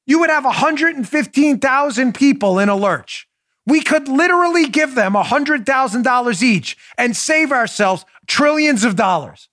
[0.06, 3.28] you would have 115,000 people in a lurch.
[3.66, 9.50] We could literally give them $100,000 each and save ourselves trillions of dollars.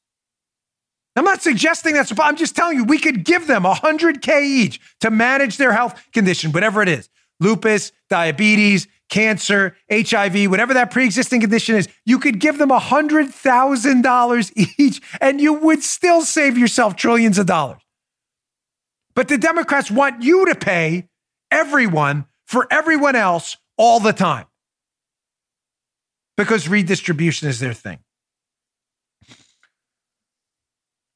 [1.17, 5.11] I'm not suggesting that's, I'm just telling you, we could give them 100K each to
[5.11, 7.09] manage their health condition, whatever it is
[7.41, 14.53] lupus, diabetes, cancer, HIV, whatever that pre existing condition is, you could give them $100,000
[14.79, 17.81] each and you would still save yourself trillions of dollars.
[19.15, 21.09] But the Democrats want you to pay
[21.51, 24.47] everyone for everyone else all the time
[26.37, 27.99] because redistribution is their thing.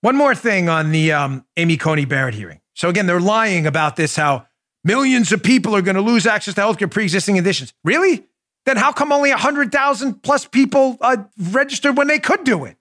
[0.00, 2.60] One more thing on the um, Amy Coney Barrett hearing.
[2.74, 4.46] So, again, they're lying about this how
[4.84, 7.72] Millions of people are going to lose access to healthcare pre-existing conditions.
[7.82, 8.26] Really?
[8.66, 12.76] Then how come only 100,000 plus people uh, registered when they could do it?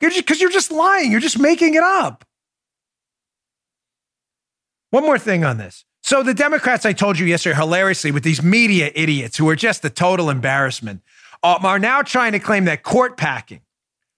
[0.00, 1.10] Because you're just lying.
[1.10, 2.24] You're just making it up.
[4.94, 5.84] One more thing on this.
[6.04, 9.84] So the Democrats, I told you yesterday, hilariously, with these media idiots who are just
[9.84, 11.02] a total embarrassment,
[11.42, 13.62] um, are now trying to claim that court packing,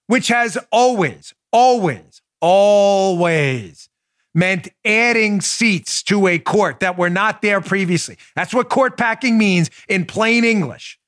[0.05, 3.89] which has always, always, always
[4.35, 8.15] meant adding seats to a court that were not there previously.
[8.35, 10.99] That's what court packing means in plain English.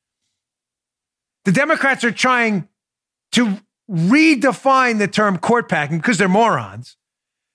[1.45, 2.67] The Democrats are trying
[3.33, 6.97] to redefine the term court packing because they're morons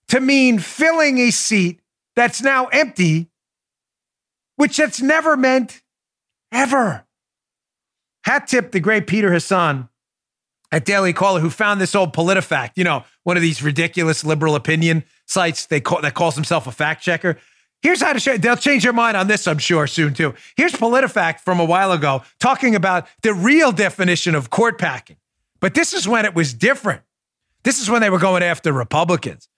[0.07, 1.81] to mean filling a seat
[2.16, 3.31] that's now empty,
[4.57, 5.83] which that's never meant
[6.53, 7.05] ever.
[8.24, 9.88] Hat tip the great Peter Hasson
[10.72, 14.55] at Daily Caller who found this old PolitiFact, you know, one of these ridiculous liberal
[14.55, 17.38] opinion sites they call, that calls himself a fact checker.
[17.83, 20.35] Here's how to show, they'll change their mind on this, I'm sure, soon too.
[20.57, 25.16] Here's PolitiFact from a while ago talking about the real definition of court packing.
[25.61, 27.03] But this is when it was different.
[27.62, 29.48] This is when they were going after Republicans.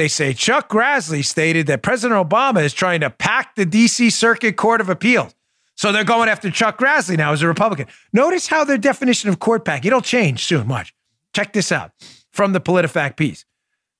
[0.00, 4.08] They say Chuck Grassley stated that President Obama is trying to pack the D.C.
[4.08, 5.34] Circuit Court of Appeals.
[5.74, 7.86] So they're going after Chuck Grassley now as a Republican.
[8.10, 10.68] Notice how their definition of court pack, it'll change soon.
[10.68, 10.94] Watch.
[11.34, 11.90] Check this out
[12.32, 13.44] from the PolitiFact piece.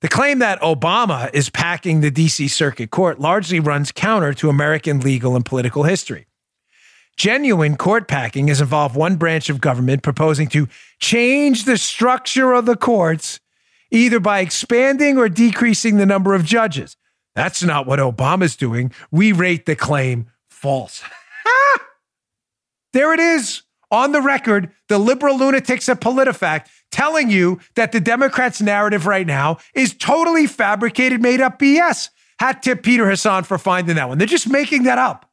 [0.01, 2.49] The claim that Obama is packing the D.C.
[2.49, 6.27] Circuit Court largely runs counter to American legal and political history.
[7.19, 10.67] Genuine court packing has involved one branch of government proposing to
[10.99, 13.39] change the structure of the courts
[13.91, 16.97] either by expanding or decreasing the number of judges.
[17.35, 18.93] That's not what Obama's doing.
[19.11, 21.03] We rate the claim false.
[22.93, 28.01] there it is on the record, the liberal lunatics at PolitiFact telling you that the
[28.01, 32.11] Democrats' narrative right now is totally fabricated, made up BS.
[32.39, 34.19] Hat tip Peter Hasson for finding that one.
[34.19, 35.30] They're just making that up.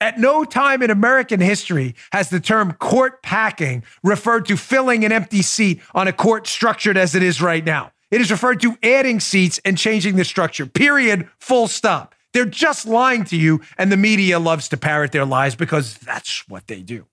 [0.00, 5.12] At no time in American history has the term court packing referred to filling an
[5.12, 7.92] empty seat on a court structured as it is right now.
[8.10, 12.14] It is referred to adding seats and changing the structure, period, full stop.
[12.34, 16.46] They're just lying to you, and the media loves to parrot their lies because that's
[16.46, 17.06] what they do.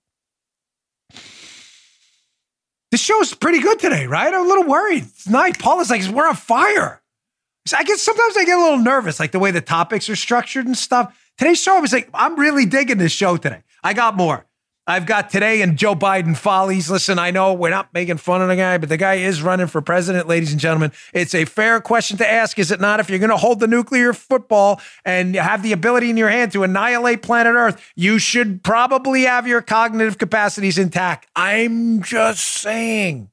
[2.90, 4.32] The show's pretty good today, right?
[4.32, 5.04] I'm a little worried.
[5.04, 5.58] It's night.
[5.58, 7.02] Paul is like, we're on fire.
[7.74, 10.66] I guess sometimes I get a little nervous, like the way the topics are structured
[10.66, 11.18] and stuff.
[11.36, 13.62] Today's show, I was like, I'm really digging this show today.
[13.82, 14.46] I got more.
[14.86, 16.90] I've got today and Joe Biden follies.
[16.90, 19.66] Listen, I know we're not making fun of the guy, but the guy is running
[19.66, 20.92] for president, ladies and gentlemen.
[21.14, 23.00] It's a fair question to ask, is it not?
[23.00, 26.52] If you're going to hold the nuclear football and have the ability in your hand
[26.52, 31.28] to annihilate planet Earth, you should probably have your cognitive capacities intact.
[31.34, 33.30] I'm just saying.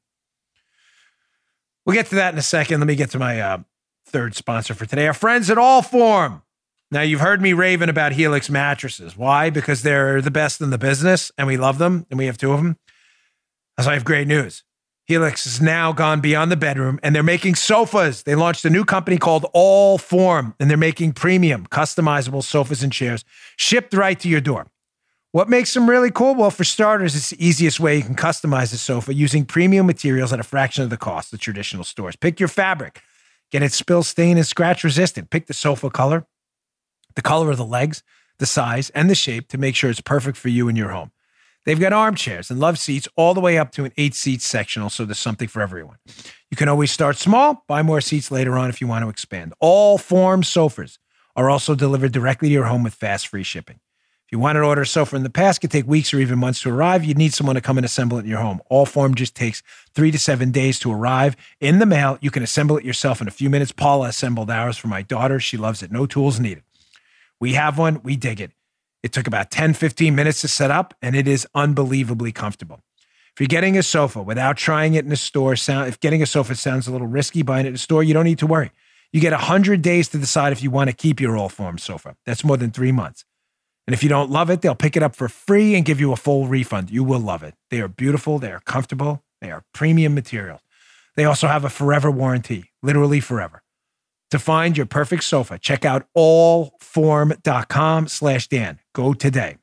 [1.85, 2.79] We'll get to that in a second.
[2.79, 3.57] Let me get to my uh,
[4.05, 5.05] third sponsor for today.
[5.07, 6.43] Our friends at Allform.
[6.91, 9.15] Now, you've heard me raving about Helix mattresses.
[9.15, 9.49] Why?
[9.49, 12.51] Because they're the best in the business and we love them and we have two
[12.51, 12.77] of them.
[13.79, 14.63] So I have great news.
[15.05, 18.23] Helix has now gone beyond the bedroom and they're making sofas.
[18.23, 23.23] They launched a new company called Allform and they're making premium, customizable sofas and chairs
[23.55, 24.67] shipped right to your door.
[25.31, 26.35] What makes them really cool?
[26.35, 30.33] Well, for starters, it's the easiest way you can customize a sofa using premium materials
[30.33, 32.17] at a fraction of the cost of traditional stores.
[32.17, 33.01] Pick your fabric,
[33.49, 35.29] get it spill, stain, and scratch resistant.
[35.29, 36.25] Pick the sofa color
[37.15, 38.03] the color of the legs,
[38.39, 41.11] the size, and the shape to make sure it's perfect for you and your home.
[41.63, 44.89] They've got armchairs and love seats all the way up to an eight seat sectional,
[44.89, 45.97] so there's something for everyone.
[46.49, 49.53] You can always start small, buy more seats later on if you want to expand.
[49.61, 50.97] Allform sofas
[51.35, 53.79] are also delivered directly to your home with fast free shipping.
[54.25, 56.39] If you want to order a sofa in the past, could take weeks or even
[56.39, 57.03] months to arrive.
[57.03, 58.61] You'd need someone to come and assemble it in your home.
[58.71, 59.61] Allform just takes
[59.93, 62.17] three to seven days to arrive in the mail.
[62.21, 63.71] You can assemble it yourself in a few minutes.
[63.71, 65.39] Paula assembled ours for my daughter.
[65.39, 65.91] She loves it.
[65.91, 66.63] No tools needed.
[67.41, 68.51] We have one, we dig it.
[69.01, 72.81] It took about 10, 15 minutes to set up, and it is unbelievably comfortable.
[73.33, 76.27] If you're getting a sofa without trying it in a store, sound, if getting a
[76.27, 78.69] sofa sounds a little risky buying it in a store, you don't need to worry.
[79.11, 82.15] You get 100 days to decide if you want to keep your Allform sofa.
[82.27, 83.25] That's more than three months.
[83.87, 86.11] And if you don't love it, they'll pick it up for free and give you
[86.11, 86.91] a full refund.
[86.91, 87.55] You will love it.
[87.71, 90.61] They are beautiful, they are comfortable, they are premium materials.
[91.15, 93.60] They also have a forever warranty, literally forever.
[94.31, 98.79] To find your perfect sofa, check out allform.com slash Dan.
[98.93, 99.57] Go today.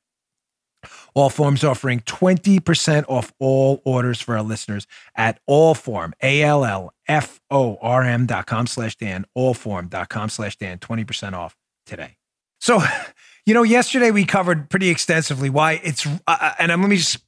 [1.17, 8.95] Allform's offering 20% off all orders for our listeners at allform, A-L-L-F-O-R-M dot com slash
[8.97, 11.57] Dan, allform.com slash Dan, 20% off
[11.87, 12.17] today.
[12.61, 12.81] So,
[13.47, 17.19] you know, yesterday we covered pretty extensively why it's, uh, uh and let me just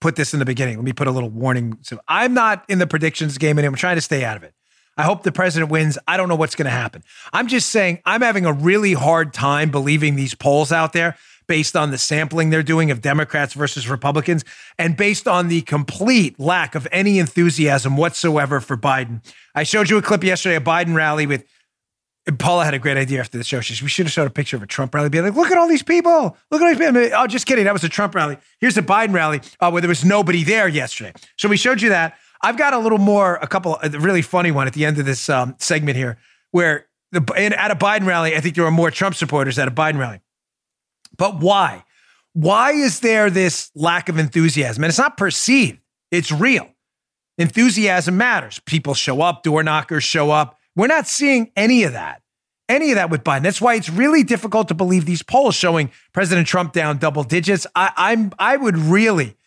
[0.00, 0.76] put this in the beginning.
[0.76, 1.78] Let me put a little warning.
[1.82, 3.74] So I'm not in the predictions game anymore.
[3.74, 4.54] I'm trying to stay out of it.
[4.98, 5.96] I hope the president wins.
[6.08, 7.04] I don't know what's going to happen.
[7.32, 11.76] I'm just saying I'm having a really hard time believing these polls out there based
[11.76, 14.44] on the sampling they're doing of Democrats versus Republicans
[14.78, 19.24] and based on the complete lack of any enthusiasm whatsoever for Biden.
[19.54, 21.46] I showed you a clip yesterday, a Biden rally with
[22.38, 23.60] Paula had a great idea after the show.
[23.60, 25.08] She said, we should have showed a picture of a Trump rally.
[25.08, 26.36] Be like, look at all these people.
[26.50, 27.10] Look at all these people.
[27.16, 27.64] Oh, just kidding.
[27.64, 28.36] That was a Trump rally.
[28.60, 31.14] Here's a Biden rally uh, where there was nobody there yesterday.
[31.38, 32.18] So we showed you that.
[32.42, 35.06] I've got a little more, a couple, a really funny one at the end of
[35.06, 36.18] this um, segment here,
[36.50, 39.70] where the, at a Biden rally, I think there were more Trump supporters at a
[39.70, 40.20] Biden rally.
[41.16, 41.84] But why?
[42.34, 44.84] Why is there this lack of enthusiasm?
[44.84, 45.80] And it's not perceived,
[46.10, 46.68] it's real.
[47.38, 48.60] Enthusiasm matters.
[48.66, 50.58] People show up, door knockers show up.
[50.74, 52.22] We're not seeing any of that.
[52.68, 53.42] Any of that with Biden.
[53.42, 57.66] That's why it's really difficult to believe these polls showing President Trump down double digits.
[57.74, 59.37] I, I'm I would really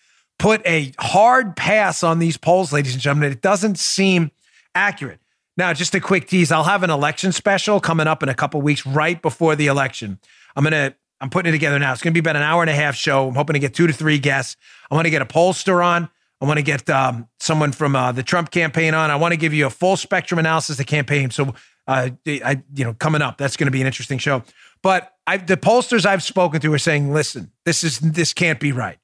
[0.42, 3.32] put a hard pass on these polls, ladies and gentlemen.
[3.32, 4.32] It doesn't seem
[4.74, 5.20] accurate.
[5.56, 6.52] Now, just a quick tease.
[6.52, 10.20] I'll have an election special coming up in a couple weeks, right before the election.
[10.56, 11.94] I'm gonna I'm putting it together now.
[11.94, 13.28] It's gonna be about an hour and a half show.
[13.28, 14.58] I'm hoping to get two to three guests.
[14.90, 16.10] I want to get a pollster on.
[16.42, 19.12] I want to get um, someone from uh, the Trump campaign on.
[19.12, 21.30] I want to give you a full spectrum analysis of the campaign.
[21.30, 21.54] So,
[21.88, 24.42] uh, I, you know, coming up, that's going to be an interesting show.
[24.82, 28.72] But I, the pollsters I've spoken to are saying, listen, this is this can't be
[28.72, 28.98] right.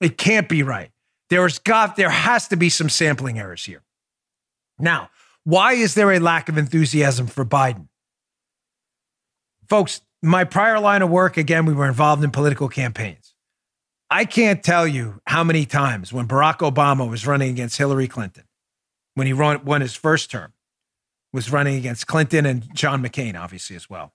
[0.00, 0.90] It can't be right.
[1.30, 3.82] There's got there has to be some sampling errors here.
[4.78, 5.10] Now,
[5.44, 7.88] why is there a lack of enthusiasm for Biden?
[9.68, 13.34] Folks, my prior line of work, again, we were involved in political campaigns.
[14.10, 18.44] I can't tell you how many times when Barack Obama was running against Hillary Clinton,
[19.14, 20.52] when he won, won his first term,
[21.32, 24.12] was running against Clinton and John McCain, obviously, as well.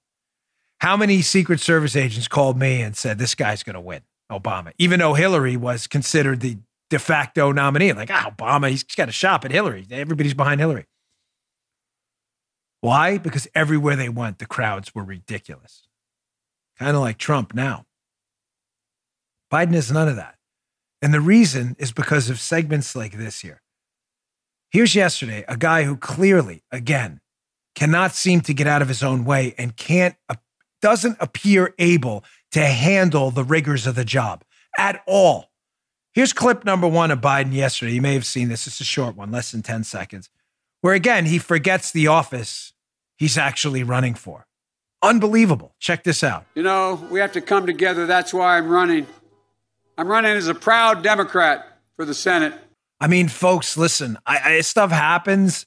[0.79, 4.01] How many Secret Service agents called me and said, This guy's going to win,
[4.32, 6.57] Obama, even though Hillary was considered the
[6.89, 7.93] de facto nominee?
[7.93, 9.86] Like, ah, Obama, he's got a shop at Hillary.
[9.91, 10.86] Everybody's behind Hillary.
[12.82, 13.17] Why?
[13.19, 15.88] Because everywhere they went, the crowds were ridiculous.
[16.79, 17.86] Kind of like Trump now.
[19.51, 20.36] Biden is none of that.
[21.01, 23.61] And the reason is because of segments like this here.
[24.71, 27.19] Here's yesterday a guy who clearly, again,
[27.75, 30.36] cannot seem to get out of his own way and can't, uh,
[30.82, 34.43] doesn't appear able to handle the rigors of the job
[34.78, 35.52] at all.
[36.14, 37.93] Here's clip number one of Biden yesterday.
[37.93, 38.68] You may have seen this.
[38.68, 40.30] It's a short one, less than 10 seconds,
[40.82, 42.74] where again, he forgets the office
[43.18, 44.45] he's actually running for.
[45.02, 45.74] Unbelievable.
[45.80, 46.45] Check this out.
[46.54, 48.06] You know, we have to come together.
[48.06, 49.08] That's why I'm running.
[49.97, 52.54] I'm running as a proud Democrat for the Senate.
[52.99, 55.66] I mean, folks, listen, I, I, stuff happens.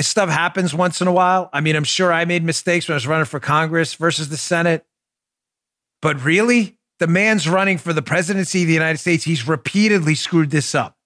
[0.00, 1.50] Stuff happens once in a while.
[1.52, 4.36] I mean, I'm sure I made mistakes when I was running for Congress versus the
[4.36, 4.85] Senate.
[6.02, 9.24] But really, the man's running for the presidency of the United States.
[9.24, 10.96] He's repeatedly screwed this up.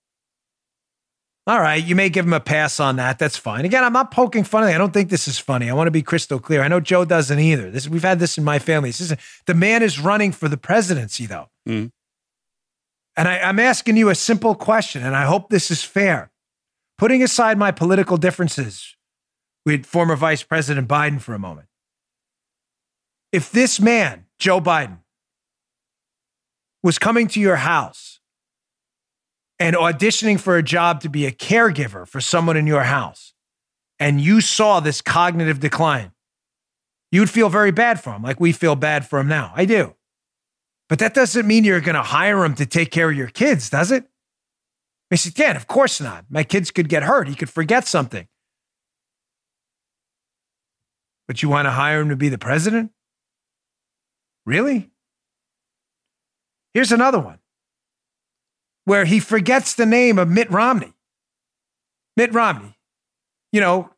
[1.47, 3.19] All right, you may give him a pass on that.
[3.19, 3.65] That's fine.
[3.65, 5.69] Again, I'm not poking fun at I don't think this is funny.
[5.69, 6.63] I want to be crystal clear.
[6.63, 7.71] I know Joe doesn't either.
[7.71, 8.91] This we've had this in my family.
[8.91, 9.15] This is
[9.47, 11.49] the man is running for the presidency, though.
[11.69, 11.91] Mm.
[13.17, 16.31] And I, I'm asking you a simple question, and I hope this is fair.
[16.99, 18.95] Putting aside my political differences
[19.65, 21.67] with former Vice President Biden for a moment,
[23.33, 24.99] if this man, Joe Biden,
[26.83, 28.21] was coming to your house
[29.59, 33.35] and auditioning for a job to be a caregiver for someone in your house,
[33.99, 36.13] and you saw this cognitive decline,
[37.13, 39.53] you'd feel very bad for him, like we feel bad for him now.
[39.55, 39.95] I do.
[40.89, 43.69] But that doesn't mean you're going to hire him to take care of your kids,
[43.69, 44.07] does it?
[45.13, 46.25] I said, Dan, of course not.
[46.31, 47.29] My kids could get hurt.
[47.29, 48.27] He could forget something.
[51.29, 52.93] But you want to hire him to be the president?
[54.51, 54.91] Really?
[56.75, 57.39] Here's another one
[58.85, 60.93] where he forgets the name of Mitt Romney.
[62.17, 62.77] Mitt Romney,
[63.53, 63.91] you know,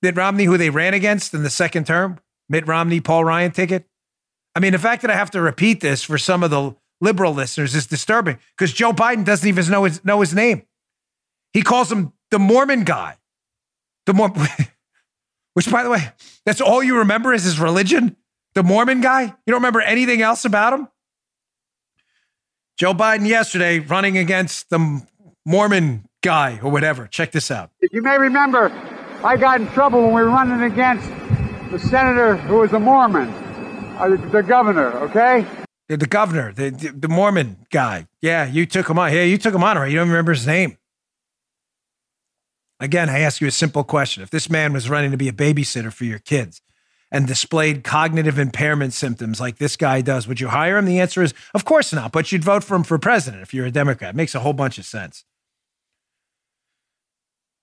[0.00, 2.18] Mitt Romney, who they ran against in the second term,
[2.48, 3.84] Mitt Romney, Paul Ryan ticket.
[4.54, 7.34] I mean, the fact that I have to repeat this for some of the liberal
[7.34, 10.62] listeners is disturbing because Joe Biden doesn't even know his, know his name.
[11.52, 13.18] He calls him the Mormon guy.
[14.06, 14.48] The Mormon,
[15.52, 16.08] which, by the way,
[16.46, 18.16] that's all you remember is his religion?
[18.54, 19.22] The Mormon guy?
[19.22, 20.88] You don't remember anything else about him?
[22.76, 25.02] Joe Biden yesterday running against the
[25.44, 27.06] Mormon guy or whatever.
[27.06, 27.70] Check this out.
[27.80, 28.72] If you may remember
[29.24, 31.08] I got in trouble when we were running against
[31.70, 33.28] the senator who was a Mormon,
[33.96, 35.46] uh, the, the, governor, okay?
[35.88, 38.06] The, the governor, the, the, the Mormon guy.
[38.20, 39.12] Yeah, you took him on.
[39.14, 39.90] Yeah, you took him on, right?
[39.90, 40.76] You don't remember his name.
[42.80, 44.22] Again, I ask you a simple question.
[44.22, 46.60] If this man was running to be a babysitter for your kids,
[47.14, 50.84] and displayed cognitive impairment symptoms like this guy does, would you hire him?
[50.84, 53.66] The answer is, of course not, but you'd vote for him for president if you're
[53.66, 54.14] a Democrat.
[54.14, 55.24] It makes a whole bunch of sense.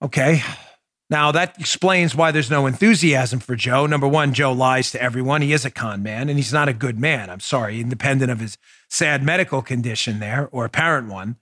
[0.01, 0.41] Okay.
[1.09, 3.85] Now, that explains why there's no enthusiasm for Joe.
[3.85, 5.41] Number one, Joe lies to everyone.
[5.41, 7.29] He is a con man, and he's not a good man.
[7.29, 8.57] I'm sorry, independent of his
[8.89, 11.35] sad medical condition there or apparent one.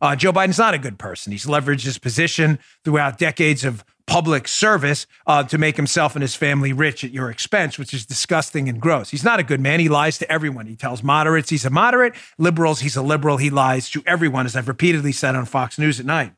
[0.00, 1.32] Uh, Joe Biden's not a good person.
[1.32, 6.34] He's leveraged his position throughout decades of public service uh, to make himself and his
[6.34, 9.10] family rich at your expense, which is disgusting and gross.
[9.10, 9.80] He's not a good man.
[9.80, 10.66] He lies to everyone.
[10.66, 13.36] He tells moderates he's a moderate, liberals he's a liberal.
[13.36, 16.34] He lies to everyone, as I've repeatedly said on Fox News at night.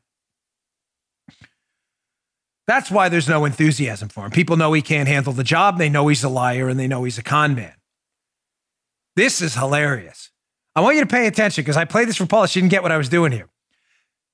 [2.67, 4.31] That's why there's no enthusiasm for him.
[4.31, 5.79] People know he can't handle the job.
[5.79, 7.73] They know he's a liar and they know he's a con man.
[9.15, 10.29] This is hilarious.
[10.75, 12.47] I want you to pay attention because I played this for Paula.
[12.47, 13.49] She didn't get what I was doing here.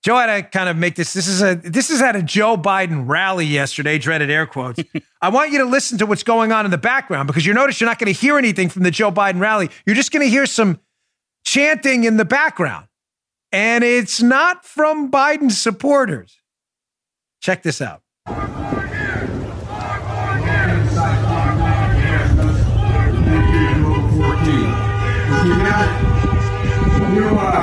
[0.06, 1.14] Joe had to kind of make this.
[1.14, 3.98] This is a this is at a Joe Biden rally yesterday.
[3.98, 4.80] Dreaded air quotes.
[5.22, 7.82] I want you to listen to what's going on in the background because you notice
[7.82, 9.72] you're not going to hear anything from the Joe Biden rally.
[9.84, 10.80] You're just going to hear some
[11.44, 12.86] chanting in the background,
[13.52, 16.38] and it's not from Biden supporters.
[17.42, 18.04] Check this out.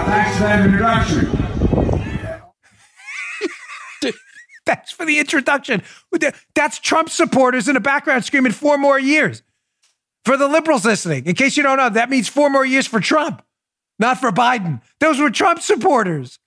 [0.05, 1.42] thanks for that introduction.
[4.73, 5.83] Thanks for the introduction.
[6.55, 9.43] That's Trump supporters in the background screaming four more years.
[10.25, 13.01] For the liberals listening, in case you don't know, that means four more years for
[13.01, 13.43] Trump,
[13.99, 14.81] not for Biden.
[15.01, 16.39] Those were Trump supporters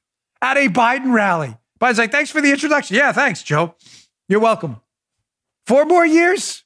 [0.42, 1.58] at a Biden rally.
[1.80, 2.96] Biden's like, thanks for the introduction.
[2.96, 3.76] Yeah, thanks, Joe.
[4.28, 4.82] You're welcome.
[5.68, 6.64] Four more years?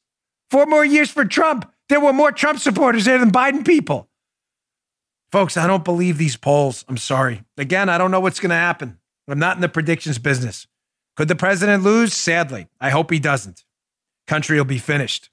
[0.52, 1.70] Four more years for Trump.
[1.90, 4.08] There were more Trump supporters there than Biden people.
[5.32, 6.86] Folks, I don't believe these polls.
[6.88, 7.44] I'm sorry.
[7.58, 9.00] Again, I don't know what's going to happen.
[9.28, 10.68] I'm not in the predictions business.
[11.16, 12.14] Could the president lose?
[12.14, 12.68] Sadly.
[12.80, 13.64] I hope he doesn't.
[14.28, 15.30] Country will be finished.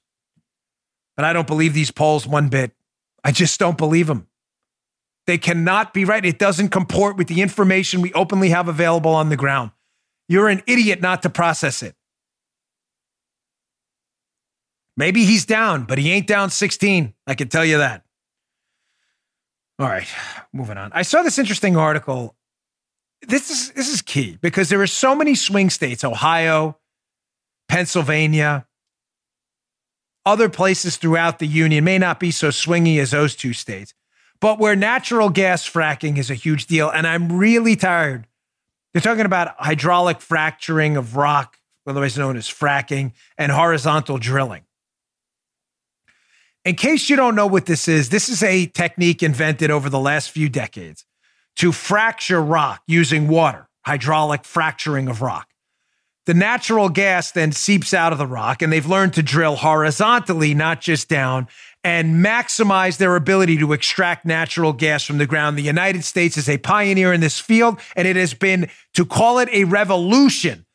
[1.15, 2.71] But I don't believe these polls one bit.
[3.23, 4.27] I just don't believe them.
[5.25, 6.23] They cannot be right.
[6.23, 9.71] It doesn't comport with the information we openly have available on the ground.
[10.29, 11.95] You're an idiot not to process it.
[14.95, 17.13] Maybe he's down, but he ain't down 16.
[17.27, 18.03] I can tell you that.
[19.79, 20.07] All right,
[20.53, 20.91] moving on.
[20.93, 22.35] I saw this interesting article.
[23.21, 26.77] This is this is key because there are so many swing states, Ohio,
[27.67, 28.67] Pennsylvania,
[30.27, 33.93] other places throughout the union may not be so swingy as those two states,
[34.41, 36.89] but where natural gas fracking is a huge deal.
[36.89, 38.27] And I'm really tired.
[38.93, 41.57] They're talking about hydraulic fracturing of rock,
[41.87, 44.63] otherwise known as fracking, and horizontal drilling.
[46.65, 49.99] In case you don't know what this is, this is a technique invented over the
[49.99, 51.05] last few decades
[51.57, 55.47] to fracture rock using water, hydraulic fracturing of rock.
[56.25, 60.53] The natural gas then seeps out of the rock, and they've learned to drill horizontally,
[60.53, 61.47] not just down,
[61.85, 65.57] and maximize their ability to extract natural gas from the ground.
[65.57, 69.39] The United States is a pioneer in this field, and it has been, to call
[69.39, 70.65] it a revolution,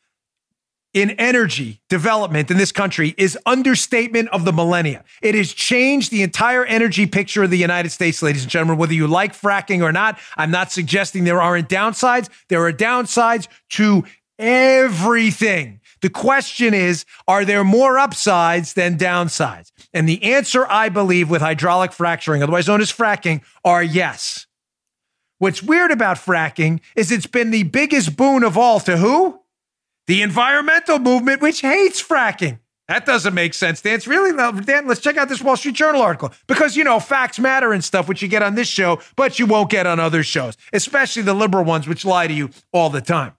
[0.95, 5.05] in energy development in this country is understatement of the millennia.
[5.23, 8.95] It has changed the entire energy picture of the United States, ladies and gentlemen, whether
[8.95, 10.19] you like fracking or not.
[10.37, 12.29] I'm not suggesting there aren't downsides.
[12.49, 14.05] There are downsides to
[14.39, 15.81] everything.
[16.03, 19.71] The question is, are there more upsides than downsides?
[19.95, 24.47] And the answer, I believe, with hydraulic fracturing, otherwise known as fracking, are yes.
[25.39, 29.42] What's weird about fracking is it's been the biggest boon of all to who?
[30.07, 32.59] The environmental movement, which hates fracking.
[32.89, 33.95] That doesn't make sense, Dan.
[33.95, 37.39] It's really, Dan, let's check out this Wall Street Journal article because, you know, facts
[37.39, 40.23] matter and stuff, which you get on this show, but you won't get on other
[40.23, 43.35] shows, especially the liberal ones, which lie to you all the time.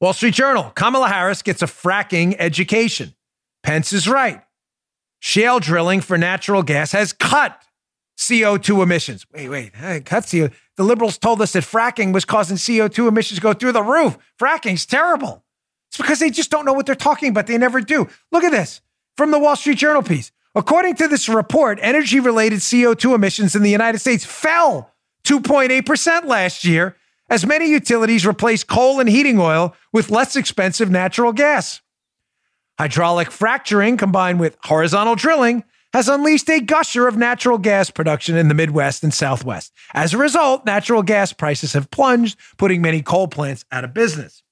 [0.00, 3.14] Wall Street Journal Kamala Harris gets a fracking education.
[3.62, 4.42] Pence is right.
[5.20, 7.62] Shale drilling for natural gas has cut
[8.18, 9.26] CO2 emissions.
[9.32, 9.72] Wait, wait,
[10.04, 10.48] cut CO.
[10.80, 14.16] The liberals told us that fracking was causing CO2 emissions to go through the roof.
[14.40, 15.44] Fracking's terrible.
[15.90, 17.46] It's because they just don't know what they're talking about.
[17.46, 18.08] They never do.
[18.32, 18.80] Look at this
[19.14, 20.32] from the Wall Street Journal piece.
[20.54, 26.64] According to this report, energy related CO2 emissions in the United States fell 2.8% last
[26.64, 26.96] year
[27.28, 31.82] as many utilities replaced coal and heating oil with less expensive natural gas.
[32.78, 35.62] Hydraulic fracturing combined with horizontal drilling
[35.92, 39.72] has unleashed a gusher of natural gas production in the Midwest and Southwest.
[39.92, 44.42] As a result, natural gas prices have plunged, putting many coal plants out of business.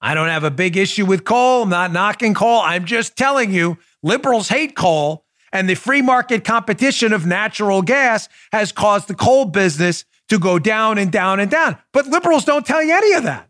[0.00, 1.62] I don't have a big issue with coal.
[1.62, 2.60] I'm not knocking coal.
[2.60, 8.28] I'm just telling you, liberals hate coal, and the free market competition of natural gas
[8.52, 11.76] has caused the coal business to go down and down and down.
[11.92, 13.48] But liberals don't tell you any of that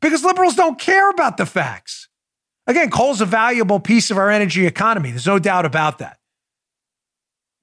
[0.00, 2.07] because liberals don't care about the facts.
[2.68, 5.10] Again, coal's a valuable piece of our energy economy.
[5.10, 6.18] There's no doubt about that.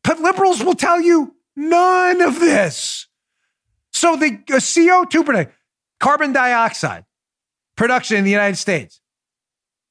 [0.04, 3.08] But liberals will tell you none of this.
[3.94, 5.54] So the uh, CO2 production,
[6.00, 7.06] carbon dioxide
[7.78, 9.00] production in the United States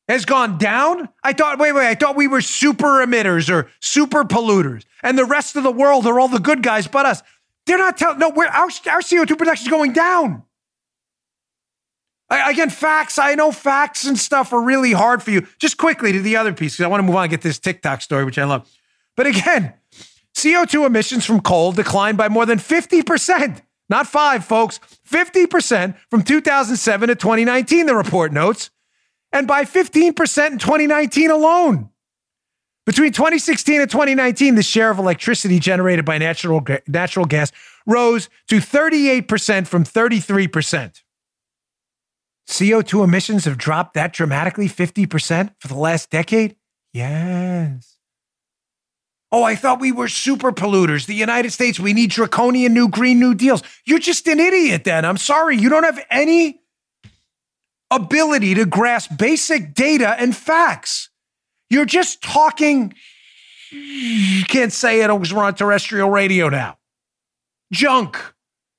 [0.08, 1.08] has gone down.
[1.22, 5.24] I thought, wait, wait, I thought we were super emitters or super polluters, and the
[5.24, 7.22] rest of the world are all the good guys but us.
[7.66, 8.18] They're not telling.
[8.18, 10.42] No, our, our CO2 production is going down.
[12.50, 13.18] Again, facts.
[13.18, 15.46] I know facts and stuff are really hard for you.
[15.58, 17.58] Just quickly to the other piece, because I want to move on and get this
[17.58, 18.70] TikTok story, which I love.
[19.16, 19.74] But again,
[20.34, 23.62] CO2 emissions from coal declined by more than 50%.
[23.88, 28.70] Not five, folks, 50% from 2007 to 2019, the report notes,
[29.30, 31.90] and by 15% in 2019 alone.
[32.86, 37.52] Between 2016 and 2019, the share of electricity generated by natural, natural gas
[37.86, 41.03] rose to 38% from 33%.
[42.48, 46.56] CO2 emissions have dropped that dramatically, 50% for the last decade?
[46.92, 47.96] Yes.
[49.32, 51.06] Oh, I thought we were super polluters.
[51.06, 53.64] The United States, we need draconian new Green New Deals.
[53.84, 55.04] You're just an idiot then.
[55.04, 55.56] I'm sorry.
[55.56, 56.60] You don't have any
[57.90, 61.10] ability to grasp basic data and facts.
[61.68, 62.94] You're just talking.
[63.72, 66.78] You can't say it because we're on terrestrial radio now.
[67.72, 68.16] Junk.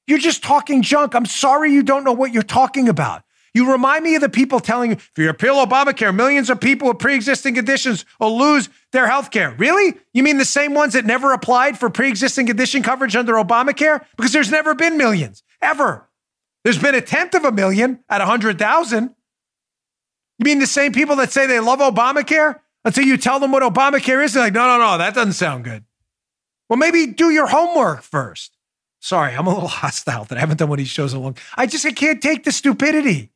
[0.08, 1.16] You're just talking junk.
[1.16, 3.25] I'm sorry you don't know what you're talking about.
[3.56, 6.90] You remind me of the people telling you, if you repeal Obamacare, millions of people
[6.90, 9.56] with pre existing conditions will lose their health care.
[9.58, 9.94] Really?
[10.14, 14.04] You mean the same ones that never applied for pre existing condition coverage under Obamacare?
[14.18, 16.10] Because there's never been millions, ever.
[16.66, 19.16] There's been a tenth of a million at 100,000.
[20.38, 23.64] You mean the same people that say they love Obamacare until you tell them what
[23.64, 24.34] Obamacare is?
[24.34, 25.86] They're like, no, no, no, that doesn't sound good.
[26.68, 28.58] Well, maybe do your homework first.
[29.00, 31.22] Sorry, I'm a little hostile that I haven't done one of these shows in a
[31.22, 31.38] long.
[31.56, 33.32] I just I can't take the stupidity.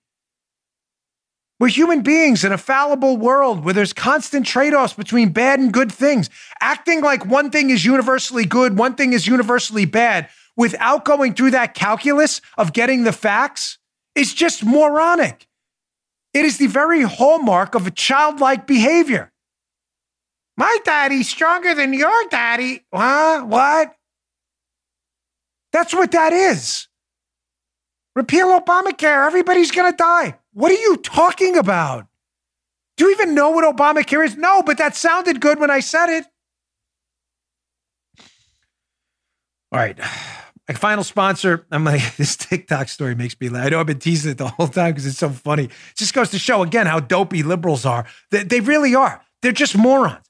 [1.59, 5.73] We're human beings in a fallible world where there's constant trade offs between bad and
[5.73, 6.29] good things.
[6.61, 11.51] Acting like one thing is universally good, one thing is universally bad, without going through
[11.51, 13.77] that calculus of getting the facts
[14.15, 15.47] is just moronic.
[16.33, 19.33] It is the very hallmark of a childlike behavior.
[20.55, 22.85] My daddy's stronger than your daddy.
[22.93, 23.43] Huh?
[23.43, 23.95] What?
[25.73, 26.87] That's what that is.
[28.15, 29.25] Repeal Obamacare.
[29.25, 30.38] Everybody's going to die.
[30.53, 32.07] What are you talking about?
[32.97, 34.35] Do you even know what Obamacare is?
[34.35, 36.25] No, but that sounded good when I said it.
[39.71, 39.97] All right.
[40.67, 41.65] My final sponsor.
[41.71, 43.67] I'm like, this TikTok story makes me laugh.
[43.67, 45.65] I know I've been teasing it the whole time because it's so funny.
[45.65, 48.05] It just goes to show again how dopey liberals are.
[48.31, 49.23] They, they really are.
[49.41, 50.25] They're just morons.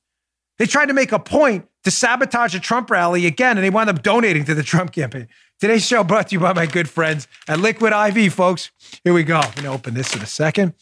[0.59, 3.89] They tried to make a point to sabotage a Trump rally again, and they wound
[3.89, 5.27] up donating to the Trump campaign.
[5.59, 8.71] Today's show brought to you by my good friends at Liquid IV, folks.
[9.03, 9.39] Here we go.
[9.39, 10.73] I'm going to open this in a second.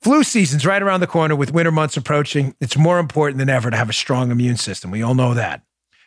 [0.00, 2.54] Flu season's right around the corner with winter months approaching.
[2.60, 4.92] It's more important than ever to have a strong immune system.
[4.92, 5.62] We all know that.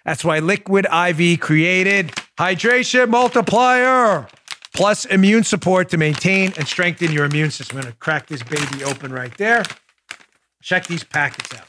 [0.05, 4.29] That's why Liquid IV created Hydration Multiplier
[4.73, 7.77] plus immune support to maintain and strengthen your immune system.
[7.77, 9.63] I'm going to crack this baby open right there.
[10.61, 11.67] Check these packets out.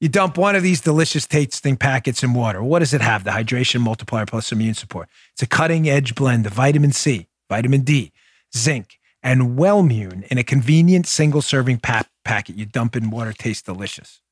[0.00, 2.62] You dump one of these delicious tasting packets in water.
[2.62, 3.24] What does it have?
[3.24, 5.10] The hydration multiplier plus immune support.
[5.34, 8.10] It's a cutting edge blend of vitamin C, vitamin D,
[8.56, 12.56] zinc, and Wellmune in a convenient single serving pa- packet.
[12.56, 14.22] You dump in water, tastes delicious.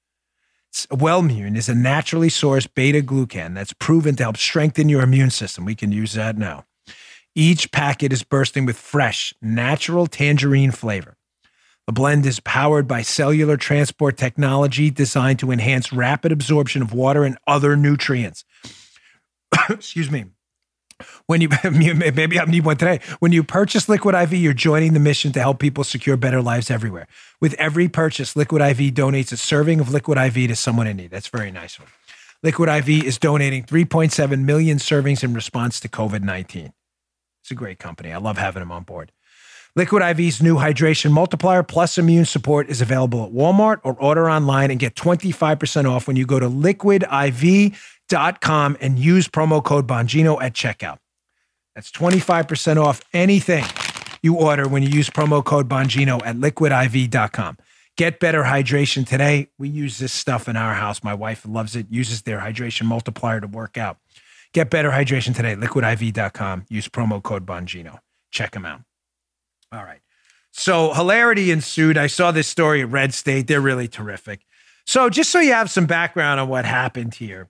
[0.90, 5.66] Wellmune is a naturally sourced beta glucan that's proven to help strengthen your immune system.
[5.66, 6.64] We can use that now.
[7.34, 11.17] Each packet is bursting with fresh, natural tangerine flavor.
[11.88, 17.24] The blend is powered by cellular transport technology designed to enhance rapid absorption of water
[17.24, 18.44] and other nutrients.
[19.70, 20.26] Excuse me.
[21.24, 23.00] When you maybe I need one today.
[23.20, 26.70] When you purchase Liquid IV, you're joining the mission to help people secure better lives
[26.70, 27.06] everywhere.
[27.40, 31.10] With every purchase, Liquid IV donates a serving of Liquid IV to someone in need.
[31.10, 31.88] That's very nice one.
[32.42, 36.74] Liquid IV is donating 3.7 million servings in response to COVID 19.
[37.40, 38.12] It's a great company.
[38.12, 39.10] I love having them on board.
[39.78, 44.72] Liquid IV's new hydration multiplier plus immune support is available at Walmart or order online
[44.72, 47.76] and get 25% off when you go to liquidiv.com
[48.80, 50.98] and use promo code Bongino at checkout.
[51.76, 53.64] That's 25% off anything
[54.20, 57.58] you order when you use promo code Bongino at liquidiv.com.
[57.96, 59.46] Get better hydration today.
[59.60, 61.04] We use this stuff in our house.
[61.04, 63.98] My wife loves it, uses their hydration multiplier to work out.
[64.52, 65.54] Get better hydration today.
[65.54, 66.64] Liquidiv.com.
[66.68, 68.00] Use promo code Bongino.
[68.32, 68.87] Check them out.
[69.72, 70.00] All right.
[70.50, 71.96] So hilarity ensued.
[71.96, 73.46] I saw this story at Red State.
[73.46, 74.44] They're really terrific.
[74.86, 77.48] So just so you have some background on what happened here.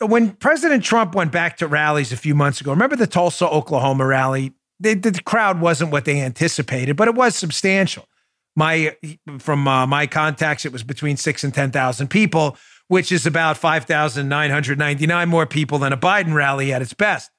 [0.00, 4.06] When President Trump went back to rallies a few months ago, remember the Tulsa, Oklahoma
[4.06, 4.52] rally?
[4.80, 8.06] They, the crowd wasn't what they anticipated, but it was substantial.
[8.54, 8.96] My
[9.38, 12.56] from uh, my contacts, it was between six and ten thousand people,
[12.88, 16.72] which is about five thousand nine hundred ninety nine more people than a Biden rally
[16.72, 17.30] at its best.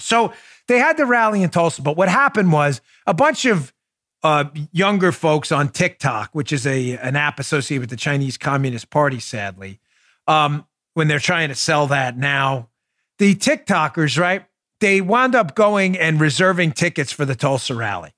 [0.00, 0.32] So
[0.68, 3.72] they had the rally in Tulsa, but what happened was a bunch of
[4.22, 8.90] uh, younger folks on TikTok, which is a an app associated with the Chinese Communist
[8.90, 9.80] Party, sadly,
[10.26, 12.68] um, when they're trying to sell that now,
[13.18, 14.46] the TikTokers, right?
[14.84, 18.12] they wound up going and reserving tickets for the Tulsa rally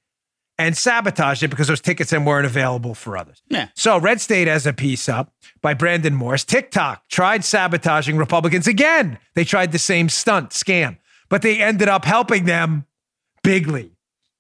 [0.59, 3.41] and sabotaged it because those tickets then weren't available for others.
[3.49, 3.69] Yeah.
[3.77, 6.45] So Red State has a piece up by Brandon Morris.
[6.45, 9.19] TikTok tried sabotaging Republicans again.
[9.35, 10.99] They tried the same stunt scam,
[11.29, 12.87] but they ended up helping them
[13.43, 13.93] bigly.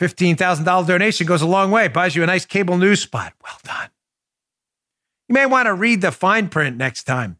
[0.00, 3.32] $15,000 donation goes a long way, buys you a nice cable news spot.
[3.42, 3.88] Well done.
[5.28, 7.38] You may want to read the fine print next time.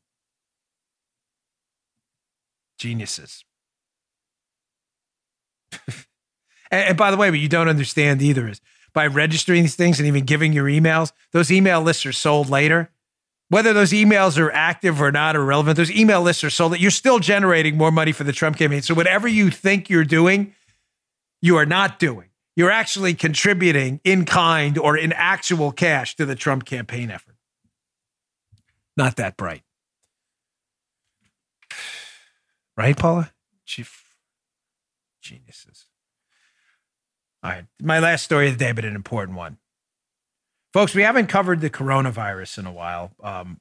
[2.78, 3.44] Geniuses.
[6.70, 8.60] and, by the way, what you don't understand either is
[8.92, 12.90] by registering these things and even giving your emails, those email lists are sold later
[13.48, 16.80] whether those emails are active or not or relevant, those email lists are sold that
[16.80, 18.82] you're still generating more money for the Trump campaign.
[18.82, 20.54] So whatever you think you're doing,
[21.40, 22.28] you are not doing.
[22.56, 27.36] You're actually contributing in kind or in actual cash to the Trump campaign effort.
[28.98, 29.62] Not that bright.
[32.76, 33.30] Right, Paula?
[33.64, 34.04] Chief
[35.22, 35.86] geniuses.
[37.44, 37.64] All right.
[37.80, 39.58] My last story of the day, but an important one.
[40.72, 43.60] Folks, we haven't covered the coronavirus in a while, um,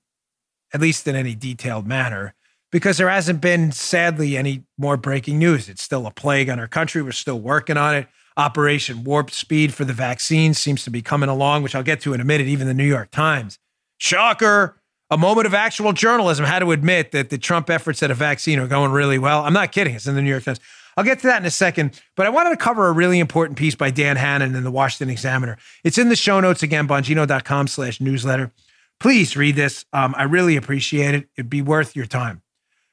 [0.73, 2.33] at least in any detailed manner,
[2.71, 5.69] because there hasn't been, sadly, any more breaking news.
[5.69, 7.03] It's still a plague on our country.
[7.03, 8.07] We're still working on it.
[8.37, 12.13] Operation Warp Speed for the vaccine seems to be coming along, which I'll get to
[12.13, 12.47] in a minute.
[12.47, 13.59] Even the New York Times.
[13.99, 14.81] Shocker.
[15.09, 18.59] A moment of actual journalism had to admit that the Trump efforts at a vaccine
[18.59, 19.43] are going really well.
[19.43, 19.95] I'm not kidding.
[19.95, 20.59] It's in the New York Times.
[20.97, 23.57] I'll get to that in a second, but I wanted to cover a really important
[23.57, 25.57] piece by Dan Hannan in the Washington Examiner.
[25.83, 28.51] It's in the show notes again, bongino.com slash newsletter.
[28.99, 29.85] Please read this.
[29.93, 31.29] Um, I really appreciate it.
[31.37, 32.41] It'd be worth your time.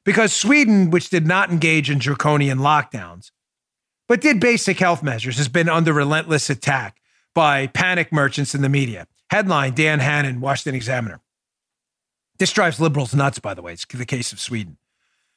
[0.04, 3.30] Because Sweden, which did not engage in draconian lockdowns,
[4.06, 7.00] but did basic health measures, has been under relentless attack
[7.34, 9.06] by panic merchants in the media.
[9.30, 11.20] Headline Dan Hannan, Washington Examiner.
[12.38, 13.72] This drives liberals nuts, by the way.
[13.72, 14.76] It's the case of Sweden.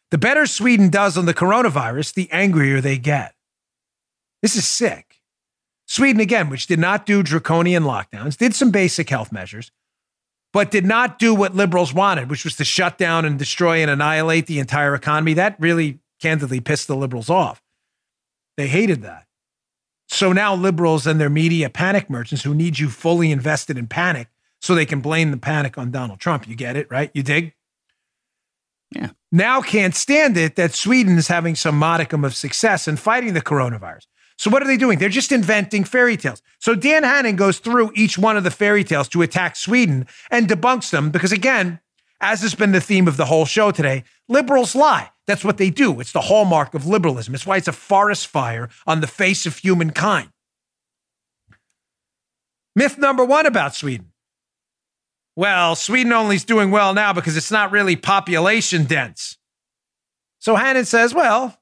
[0.10, 3.36] The better Sweden does on the coronavirus, the angrier they get.
[4.42, 5.22] This is sick.
[5.86, 9.72] Sweden, again, which did not do draconian lockdowns, did some basic health measures,
[10.54, 13.92] but did not do what liberals wanted, which was to shut down and destroy and
[13.92, 15.34] annihilate the entire economy.
[15.34, 17.62] That really candidly pissed the liberals off.
[18.58, 19.28] They hated that.
[20.10, 24.30] So now liberals and their media panic merchants who need you fully invested in panic
[24.62, 26.48] so they can blame the panic on Donald Trump.
[26.48, 27.12] You get it, right?
[27.14, 27.54] You dig?
[28.92, 29.10] Yeah.
[29.32, 33.42] Now can't stand it that Sweden is having some modicum of success in fighting the
[33.42, 34.08] coronavirus.
[34.38, 35.00] So what are they doing?
[35.00, 36.42] They're just inventing fairy tales.
[36.60, 40.48] So Dan Hannan goes through each one of the fairy tales to attack Sweden and
[40.48, 41.80] debunks them because again,
[42.22, 45.10] as has been the theme of the whole show today, liberals lie.
[45.26, 46.00] That's what they do.
[46.00, 47.36] It's the hallmark of liberalism.
[47.36, 50.30] It's why it's a forest fire on the face of humankind.
[52.76, 54.12] Myth number one about Sweden
[55.38, 59.38] well, Sweden only is doing well now because it's not really population dense.
[60.40, 61.60] So Hannan says, well,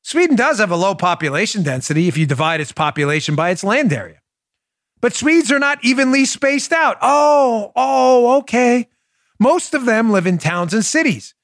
[0.00, 3.92] Sweden does have a low population density if you divide its population by its land
[3.92, 4.22] area.
[5.02, 6.96] But Swedes are not evenly spaced out.
[7.02, 8.88] Oh, oh, okay.
[9.38, 11.34] Most of them live in towns and cities.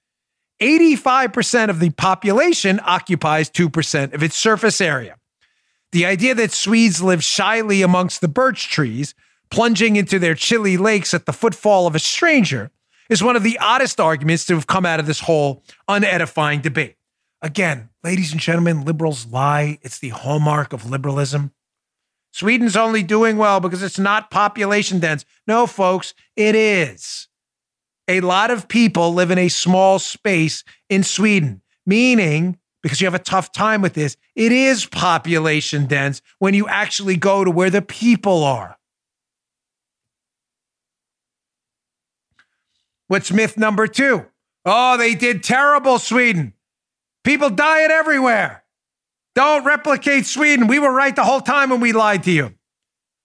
[0.63, 5.17] 85% of the population occupies 2% of its surface area.
[5.93, 9.15] The idea that Swedes live shyly amongst the birch trees,
[9.51, 12.71] plunging into their chilly lakes at the footfall of a stranger,
[13.09, 16.97] is one of the oddest arguments to have come out of this whole unedifying debate.
[17.43, 19.79] Again, ladies and gentlemen, liberals lie.
[19.83, 21.53] It's the hallmark of liberalism.
[22.33, 25.25] Sweden's only doing well because it's not population dense.
[25.47, 27.29] No, folks, it is.
[28.07, 33.15] A lot of people live in a small space in Sweden, meaning because you have
[33.15, 37.71] a tough time with this, it is population dense when you actually go to where
[37.71, 38.77] the people are.
[43.11, 44.25] What's myth number two?
[44.65, 46.53] Oh, they did terrible, Sweden.
[47.25, 48.63] People dying everywhere.
[49.35, 50.69] Don't replicate Sweden.
[50.69, 52.55] We were right the whole time when we lied to you.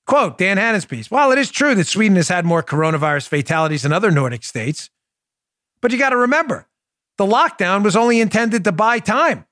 [0.07, 1.11] Quote Dan Hannan's piece.
[1.11, 4.89] While it is true that Sweden has had more coronavirus fatalities than other Nordic states,
[5.81, 6.67] but you got to remember
[7.19, 9.45] the lockdown was only intended to buy time.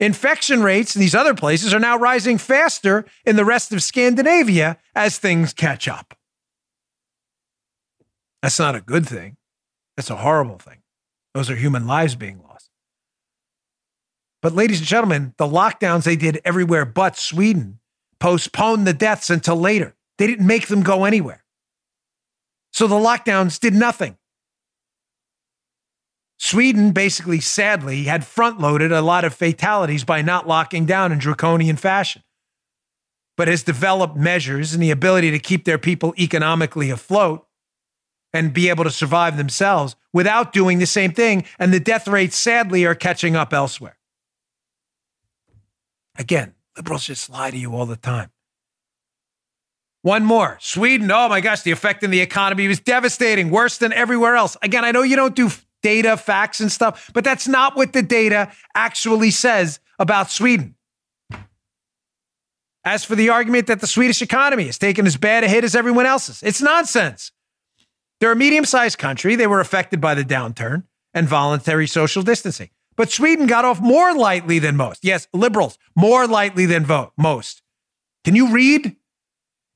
[0.00, 4.76] Infection rates in these other places are now rising faster in the rest of Scandinavia
[4.96, 6.18] as things catch up.
[8.42, 9.36] That's not a good thing.
[9.98, 10.78] That's a horrible thing.
[11.34, 12.70] Those are human lives being lost.
[14.40, 17.80] But, ladies and gentlemen, the lockdowns they did everywhere but Sweden
[18.20, 19.96] postponed the deaths until later.
[20.18, 21.42] They didn't make them go anywhere.
[22.72, 24.16] So the lockdowns did nothing.
[26.38, 31.18] Sweden basically, sadly, had front loaded a lot of fatalities by not locking down in
[31.18, 32.22] draconian fashion,
[33.36, 37.47] but has developed measures and the ability to keep their people economically afloat
[38.32, 41.44] and be able to survive themselves without doing the same thing.
[41.58, 43.98] And the death rates, sadly, are catching up elsewhere.
[46.16, 48.30] Again, liberals just lie to you all the time.
[50.02, 50.58] One more.
[50.60, 54.56] Sweden, oh my gosh, the effect in the economy was devastating, worse than everywhere else.
[54.62, 55.50] Again, I know you don't do
[55.82, 60.74] data, facts, and stuff, but that's not what the data actually says about Sweden.
[62.84, 65.74] As for the argument that the Swedish economy has taken as bad a hit as
[65.74, 67.32] everyone else's, it's nonsense.
[68.20, 69.36] They're a medium sized country.
[69.36, 72.70] They were affected by the downturn and voluntary social distancing.
[72.96, 75.04] But Sweden got off more lightly than most.
[75.04, 77.62] Yes, liberals, more lightly than vote, most.
[78.24, 78.96] Can you read?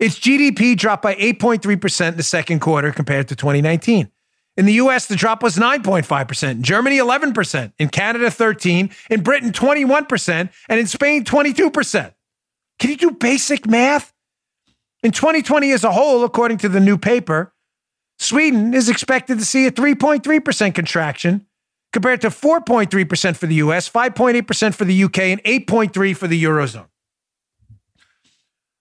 [0.01, 4.11] Its GDP dropped by 8.3% in the second quarter compared to 2019.
[4.57, 9.53] In the US, the drop was 9.5%, in Germany 11%, in Canada 13, in Britain
[9.53, 12.13] 21%, and in Spain 22%.
[12.81, 14.13] Can you do basic math?
[15.05, 17.55] In 2020 as a whole, according to the new paper,
[18.23, 21.47] Sweden is expected to see a 3.3% contraction
[21.93, 26.87] compared to 4.3% for the US, 5.8% for the UK, and 8.3 for the Eurozone.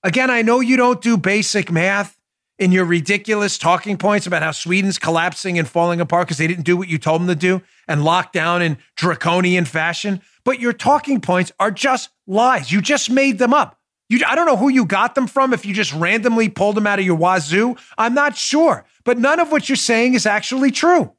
[0.04, 2.18] Again, I know you don't do basic math
[2.58, 6.64] in your ridiculous talking points about how Sweden's collapsing and falling apart because they didn't
[6.64, 10.74] do what you told them to do and lock down in draconian fashion, but your
[10.74, 12.72] talking points are just lies.
[12.72, 13.80] You just made them up.
[14.10, 16.86] You, I don't know who you got them from, if you just randomly pulled them
[16.86, 17.78] out of your wazoo.
[17.98, 18.86] I'm not sure.
[19.04, 21.14] But none of what you're saying is actually true.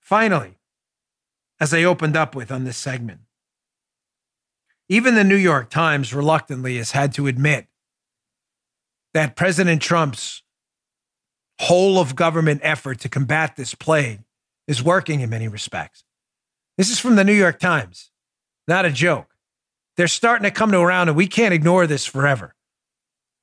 [0.00, 0.58] Finally,
[1.58, 3.20] as I opened up with on this segment,
[4.88, 7.66] even the New York Times reluctantly has had to admit
[9.14, 10.42] that President Trump's
[11.60, 14.20] whole of government effort to combat this plague
[14.66, 16.04] is working in many respects.
[16.76, 18.10] This is from the New York Times,
[18.66, 19.28] not a joke.
[19.96, 22.54] They're starting to come to around, and we can't ignore this forever.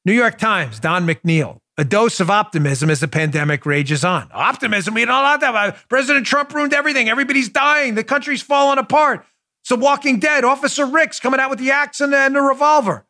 [0.10, 4.28] New York Times, Don McNeil, a dose of optimism as the pandemic rages on.
[4.34, 4.96] Optimism?
[4.96, 5.54] We don't have that.
[5.54, 7.10] Uh, President Trump ruined everything.
[7.10, 7.94] Everybody's dying.
[7.94, 9.24] The country's falling apart.
[9.70, 10.44] A Walking Dead.
[10.44, 13.06] Officer Ricks coming out with the axe and, and the revolver.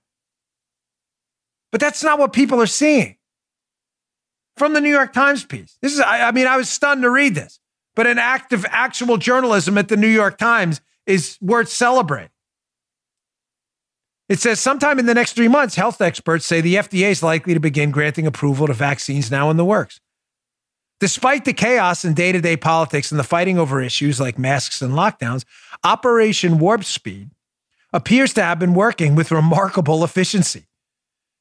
[1.71, 3.15] But that's not what people are seeing.
[4.57, 5.77] From the New York Times piece.
[5.81, 7.61] This is, I, I mean, I was stunned to read this,
[7.95, 12.31] but an act of actual journalism at the New York Times is worth celebrating.
[14.29, 17.55] It says sometime in the next three months, health experts say the FDA is likely
[17.55, 19.99] to begin granting approval to vaccines now in the works.
[20.99, 24.83] Despite the chaos in day to day politics and the fighting over issues like masks
[24.83, 25.45] and lockdowns,
[25.83, 27.31] Operation Warp Speed
[27.91, 30.67] appears to have been working with remarkable efficiency.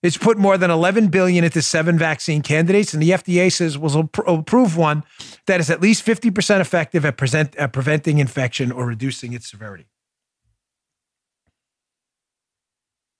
[0.03, 4.09] It's put more than 11 billion into seven vaccine candidates, and the FDA says will
[4.27, 5.03] approve one
[5.47, 9.87] that is at least 50% effective at, present, at preventing infection or reducing its severity.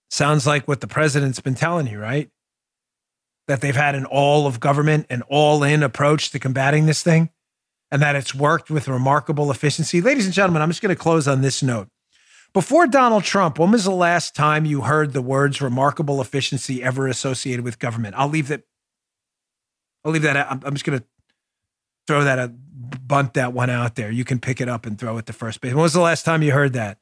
[0.09, 2.29] Sounds like what the president's been telling you, right?
[3.47, 7.29] That they've had an all of government, an all in approach to combating this thing,
[7.91, 10.01] and that it's worked with remarkable efficiency.
[10.01, 11.89] Ladies and gentlemen, I'm just going to close on this note.
[12.53, 17.07] Before Donald Trump, when was the last time you heard the words remarkable efficiency ever
[17.07, 18.15] associated with government?
[18.17, 18.63] I'll leave that.
[20.03, 20.35] I'll leave that.
[20.51, 21.05] I'm, I'm just going to
[22.07, 24.09] throw that, a, bunt that one out there.
[24.09, 25.73] You can pick it up and throw it to first base.
[25.73, 26.97] When was the last time you heard that?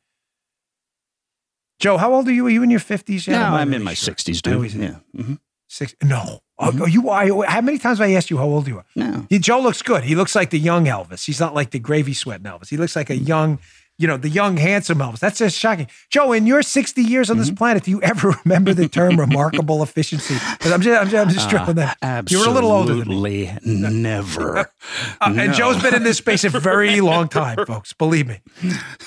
[1.80, 2.46] Joe, how old are you?
[2.48, 3.34] Are you in your fifties yet?
[3.34, 4.14] No, not I'm in my sure.
[4.14, 4.54] 60s, I dude.
[4.56, 4.96] always- Yeah.
[5.16, 5.36] hmm
[5.70, 5.94] Six?
[6.02, 6.40] No.
[6.58, 7.46] Oh, you are.
[7.46, 8.86] How many times have I asked you how old you are?
[8.96, 9.28] No.
[9.30, 10.06] He- Joe looks good.
[10.06, 11.26] He looks like the young Elvis.
[11.26, 12.70] He's not like the gravy sweating Elvis.
[12.70, 13.60] He looks like a young,
[14.00, 15.20] you know, the young handsome Elvis.
[15.20, 15.88] That's just shocking.
[16.12, 19.82] Joe, in your 60 years on this planet, do you ever remember the term remarkable
[19.82, 20.36] efficiency?
[20.62, 21.98] I'm just, I'm just, I'm just throwing that.
[22.02, 23.52] Absolutely You were a little older than me.
[23.66, 24.72] never.
[25.20, 27.92] Uh, and Joe's been in this space a very long time, folks.
[27.94, 28.40] Believe me.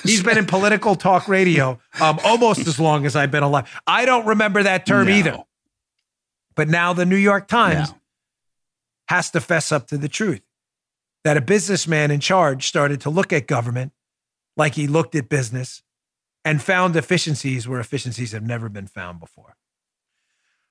[0.03, 3.67] He's been in political talk radio um, almost as long as I've been alive.
[3.87, 5.13] I don't remember that term No.
[5.13, 5.37] either.
[6.55, 7.93] But now the New York Times
[9.07, 10.41] has to fess up to the truth
[11.23, 13.91] that a businessman in charge started to look at government
[14.57, 15.81] like he looked at business
[16.43, 19.55] and found efficiencies where efficiencies have never been found before.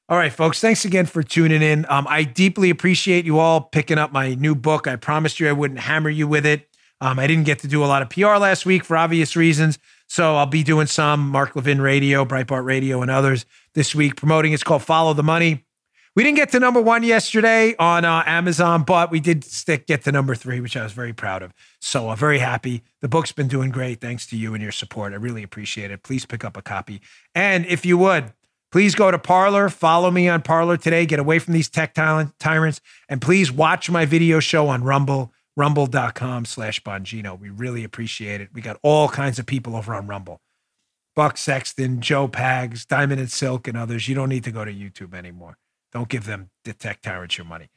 [0.08, 1.86] All right, folks, thanks again for tuning in.
[1.88, 4.88] Um, I deeply appreciate you all picking up my new book.
[4.88, 6.68] I promised you I wouldn't hammer you with it.
[7.00, 9.78] Um, I didn't get to do a lot of PR last week for obvious reasons.
[10.08, 14.52] So I'll be doing some Mark Levin Radio, Breitbart Radio, and others this week promoting.
[14.52, 15.64] It's called Follow the Money.
[16.20, 20.04] We didn't get to number one yesterday on uh, Amazon, but we did stick get
[20.04, 21.54] to number three, which I was very proud of.
[21.80, 22.82] So I'm very happy.
[23.00, 25.14] The book's been doing great thanks to you and your support.
[25.14, 26.02] I really appreciate it.
[26.02, 27.00] Please pick up a copy.
[27.34, 28.34] And if you would,
[28.70, 32.28] please go to Parler, follow me on Parler today, get away from these tech ty-
[32.38, 37.40] tyrants, and please watch my video show on Rumble, rumble.com slash Bongino.
[37.40, 38.50] We really appreciate it.
[38.52, 40.42] We got all kinds of people over on Rumble.
[41.16, 44.06] Buck Sexton, Joe Pags, Diamond and Silk, and others.
[44.06, 45.56] You don't need to go to YouTube anymore.
[45.92, 47.68] Don't give them the tech tyrants your money.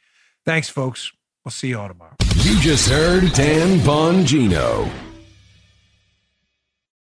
[0.46, 1.12] Thanks, folks.
[1.44, 2.16] We'll see you all tomorrow.
[2.38, 5.13] You just heard Dan Bongino.